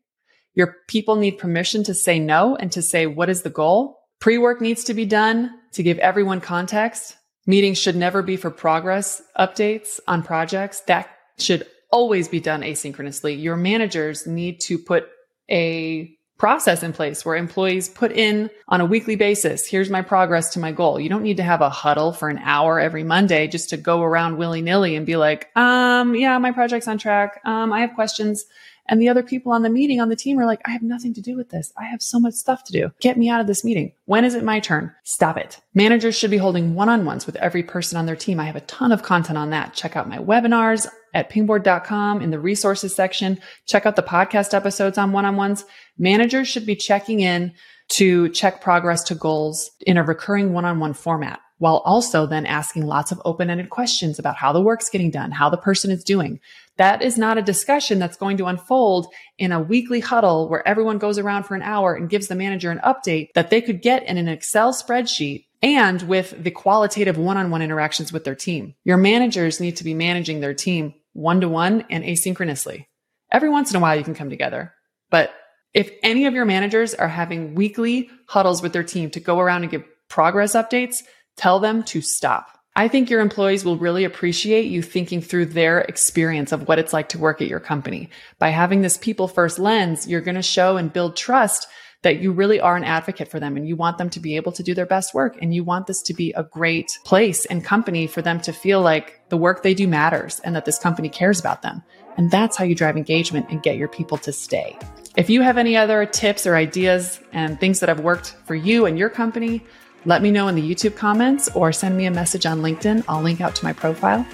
Your 0.54 0.76
people 0.88 1.16
need 1.16 1.40
permission 1.40 1.84
to 1.86 1.94
say 1.94 2.20
no 2.20 2.56
and 2.56 2.72
to 2.74 2.82
say, 2.82 3.08
what 3.08 3.30
is 3.30 3.42
the 3.42 3.50
goal? 3.50 4.00
Pre 4.20 4.38
work 4.38 4.62
needs 4.62 4.84
to 4.86 4.94
be 4.94 5.06
done 5.06 5.52
to 5.74 5.84
give 5.84 5.98
everyone 6.00 6.42
context. 6.42 7.18
Meetings 7.46 7.78
should 7.78 7.96
never 7.96 8.22
be 8.22 8.38
for 8.38 8.52
progress 8.52 9.22
updates 9.38 10.00
on 10.08 10.24
projects. 10.24 10.82
That 10.82 11.10
should 11.40 11.66
always 11.92 12.28
be 12.28 12.40
done 12.40 12.62
asynchronously. 12.62 13.42
Your 13.42 13.58
managers 13.58 14.26
need 14.28 14.62
to 14.62 14.78
put 14.78 15.08
a 15.50 16.16
process 16.38 16.84
in 16.84 16.92
place 16.92 17.24
where 17.24 17.36
employees 17.36 17.88
put 17.88 18.12
in 18.12 18.50
on 18.68 18.82
a 18.82 18.86
weekly 18.86 19.16
basis. 19.16 19.66
Here's 19.66 19.90
my 19.90 20.02
progress 20.02 20.52
to 20.54 20.60
my 20.60 20.72
goal. 20.72 21.00
You 21.00 21.08
don't 21.08 21.24
need 21.24 21.38
to 21.38 21.44
have 21.44 21.62
a 21.62 21.70
huddle 21.70 22.12
for 22.12 22.28
an 22.28 22.40
hour 22.40 22.80
every 22.80 23.04
Monday 23.04 23.48
just 23.48 23.70
to 23.70 23.78
go 23.78 24.02
around 24.02 24.38
willy 24.38 24.62
nilly 24.62 24.96
and 24.96 25.06
be 25.06 25.16
like, 25.16 25.56
um, 25.56 26.16
yeah, 26.16 26.38
my 26.40 26.52
project's 26.52 26.88
on 26.88 26.98
track. 26.98 27.40
Um, 27.46 27.72
I 27.72 27.80
have 27.82 27.94
questions. 27.94 28.46
And 28.90 29.02
the 29.02 29.08
other 29.08 29.24
people 29.24 29.54
on 29.54 29.62
the 29.62 29.70
meeting 29.70 30.02
on 30.02 30.10
the 30.10 30.16
team 30.18 30.38
are 30.38 30.46
like, 30.46 30.60
I 30.66 30.72
have 30.72 30.82
nothing 30.82 31.14
to 31.14 31.22
do 31.22 31.38
with 31.38 31.50
this. 31.50 31.72
I 31.78 31.86
have 31.86 32.02
so 32.02 32.20
much 32.20 32.34
stuff 32.34 32.66
to 32.66 32.74
do. 32.74 32.92
Get 33.00 33.18
me 33.18 33.30
out 33.30 33.40
of 33.40 33.48
this 33.48 33.64
meeting. 33.64 33.94
When 34.06 34.26
is 34.26 34.36
it 34.36 34.44
my 34.44 34.60
turn? 34.60 34.94
Stop 35.04 35.38
it. 35.38 35.62
Managers 35.74 36.18
should 36.18 36.32
be 36.32 36.38
holding 36.38 36.76
one-on-ones 36.76 37.26
with 37.26 37.38
every 37.38 37.64
person 37.64 37.98
on 37.98 38.06
their 38.06 38.18
team. 38.18 38.42
I 38.42 38.46
have 38.46 38.58
a 38.58 38.62
ton 38.62 38.92
of 38.92 39.02
content 39.02 39.38
on 39.38 39.52
that. 39.52 39.74
Check 39.74 39.96
out 39.96 40.10
my 40.10 40.18
webinars 40.18 40.86
at 41.14 41.30
pingboard.com 41.30 42.22
in 42.22 42.32
the 42.32 42.40
resources 42.40 42.96
section. 42.96 43.40
Check 43.68 43.86
out 43.86 43.96
the 43.96 44.04
podcast 44.04 44.54
episodes 44.54 44.98
on 44.98 45.12
one-on-ones. 45.12 45.66
Managers 45.98 46.48
should 46.48 46.66
be 46.66 46.76
checking 46.76 47.20
in 47.20 47.54
to 47.90 48.30
check 48.30 48.62
progress 48.62 49.04
to 49.04 49.16
goals 49.16 49.70
in 49.82 49.98
a 49.98 50.04
recurring 50.04 50.54
one 50.54 50.66
on 50.66 50.80
one 50.80 50.94
format 50.94 51.40
while 51.64 51.82
also 51.86 52.26
then 52.26 52.46
asking 52.46 52.86
lots 52.86 53.14
of 53.14 53.22
open 53.24 53.50
ended 53.50 53.70
questions 53.70 54.20
about 54.20 54.36
how 54.36 54.52
the 54.52 54.62
work's 54.62 54.90
getting 54.90 55.10
done, 55.10 55.32
how 55.32 55.50
the 55.50 55.56
person 55.56 55.92
is 55.92 56.04
doing. 56.04 56.40
That 56.78 57.02
is 57.02 57.18
not 57.18 57.38
a 57.38 57.42
discussion 57.42 58.00
that's 58.00 58.18
going 58.18 58.36
to 58.38 58.48
unfold 58.48 59.08
in 59.38 59.54
a 59.54 59.62
weekly 59.62 60.02
huddle 60.02 60.50
where 60.50 60.68
everyone 60.68 60.98
goes 60.98 61.18
around 61.18 61.44
for 61.44 61.56
an 61.56 61.62
hour 61.62 61.96
and 61.96 62.10
gives 62.10 62.28
the 62.28 62.36
manager 62.36 62.70
an 62.70 62.82
update 62.84 63.30
that 63.36 63.50
they 63.50 63.62
could 63.62 63.82
get 63.82 64.04
in 64.04 64.18
an 64.18 64.28
Excel 64.28 64.74
spreadsheet 64.74 65.46
and 65.62 66.02
with 66.02 66.44
the 66.44 66.52
qualitative 66.52 67.18
one 67.18 67.38
on 67.38 67.50
one 67.50 67.62
interactions 67.62 68.12
with 68.12 68.26
their 68.26 68.36
team. 68.36 68.76
Your 68.84 68.98
managers 68.98 69.62
need 69.62 69.78
to 69.78 69.86
be 69.86 69.94
managing 69.94 70.42
their 70.42 70.54
team 70.54 70.94
one 71.14 71.42
to 71.42 71.50
one 71.50 71.86
and 71.90 72.04
asynchronously. 72.04 72.86
Every 73.32 73.50
once 73.50 73.72
in 73.72 73.78
a 73.78 73.80
while, 73.80 73.96
you 73.96 74.04
can 74.04 74.16
come 74.16 74.30
together. 74.30 74.74
But 75.10 75.34
if 75.74 75.90
any 76.04 76.26
of 76.26 76.34
your 76.34 76.46
managers 76.46 76.94
are 76.94 77.08
having 77.08 77.56
weekly 77.56 78.10
huddles 78.28 78.62
with 78.62 78.74
their 78.74 78.84
team 78.84 79.10
to 79.12 79.20
go 79.20 79.40
around 79.40 79.64
and 79.64 79.72
give 79.72 79.84
progress 80.10 80.54
updates, 80.54 80.98
tell 81.38 81.60
them 81.60 81.84
to 81.84 82.02
stop. 82.02 82.48
I 82.76 82.88
think 82.88 83.10
your 83.10 83.22
employees 83.22 83.64
will 83.64 83.78
really 83.78 84.04
appreciate 84.04 84.66
you 84.66 84.82
thinking 84.82 85.22
through 85.22 85.48
their 85.48 85.82
experience 85.82 86.52
of 86.52 86.68
what 86.68 86.80
it's 86.80 86.94
like 86.94 87.10
to 87.10 87.20
work 87.20 87.42
at 87.42 87.48
your 87.48 87.60
company. 87.60 88.10
By 88.40 88.50
having 88.50 88.82
this 88.82 88.98
people 88.98 89.28
first 89.28 89.60
lens, 89.60 90.08
you're 90.08 90.22
going 90.22 90.36
to 90.36 90.42
show 90.42 90.78
and 90.78 90.92
build 90.92 91.16
trust 91.16 91.68
that 92.04 92.20
you 92.20 92.32
really 92.32 92.60
are 92.60 92.76
an 92.76 92.84
advocate 92.84 93.30
for 93.30 93.40
them 93.40 93.58
and 93.58 93.68
you 93.68 93.76
want 93.76 93.98
them 93.98 94.10
to 94.12 94.20
be 94.20 94.36
able 94.36 94.52
to 94.52 94.62
do 94.62 94.74
their 94.74 94.86
best 94.86 95.14
work. 95.14 95.38
And 95.42 95.56
you 95.56 95.64
want 95.64 95.88
this 95.88 96.02
to 96.04 96.14
be 96.14 96.32
a 96.34 96.44
great 96.44 97.00
place 97.04 97.46
and 97.46 97.64
company 97.64 98.08
for 98.08 98.22
them 98.22 98.40
to 98.42 98.54
feel 98.54 98.82
like 98.82 99.22
the 99.30 99.38
work 99.38 99.64
they 99.64 99.74
do 99.74 99.88
matters 99.88 100.40
and 100.42 100.56
that 100.56 100.66
this 100.66 100.78
company 100.78 101.10
cares 101.10 101.40
about 101.40 101.62
them. 101.62 101.82
And 102.18 102.30
that's 102.30 102.56
how 102.56 102.66
you 102.66 102.76
drive 102.76 102.98
engagement 102.98 103.48
and 103.50 103.64
get 103.64 103.78
your 103.78 103.88
people 103.88 104.18
to 104.20 104.32
stay. 104.32 104.78
If 105.16 105.30
you 105.30 105.42
have 105.42 105.58
any 105.58 105.78
other 105.78 106.06
tips 106.06 106.46
or 106.46 106.56
ideas 106.56 107.20
and 107.32 107.60
things 107.60 107.80
that 107.80 107.90
have 107.90 108.02
worked 108.02 108.36
for 108.46 108.56
you 108.56 108.86
and 108.86 109.00
your 109.00 109.10
company, 109.10 109.64
let 110.06 110.22
me 110.22 110.32
know 110.32 110.48
in 110.48 110.56
the 110.56 110.62
YouTube 110.62 110.98
comments 110.98 111.50
or 111.56 111.72
send 111.72 111.96
me 111.96 112.06
a 112.06 112.12
message 112.12 112.46
on 112.46 112.62
LinkedIn. 112.62 113.06
I'll 113.08 113.22
link 113.22 113.40
out 113.40 113.56
to 113.56 113.66
my 113.66 113.74
profile 113.74 114.26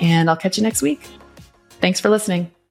and 0.00 0.30
I'll 0.30 0.36
catch 0.36 0.56
you 0.56 0.62
next 0.62 0.82
week. 0.82 1.00
Thanks 1.80 2.00
for 2.00 2.08
listening. 2.08 2.55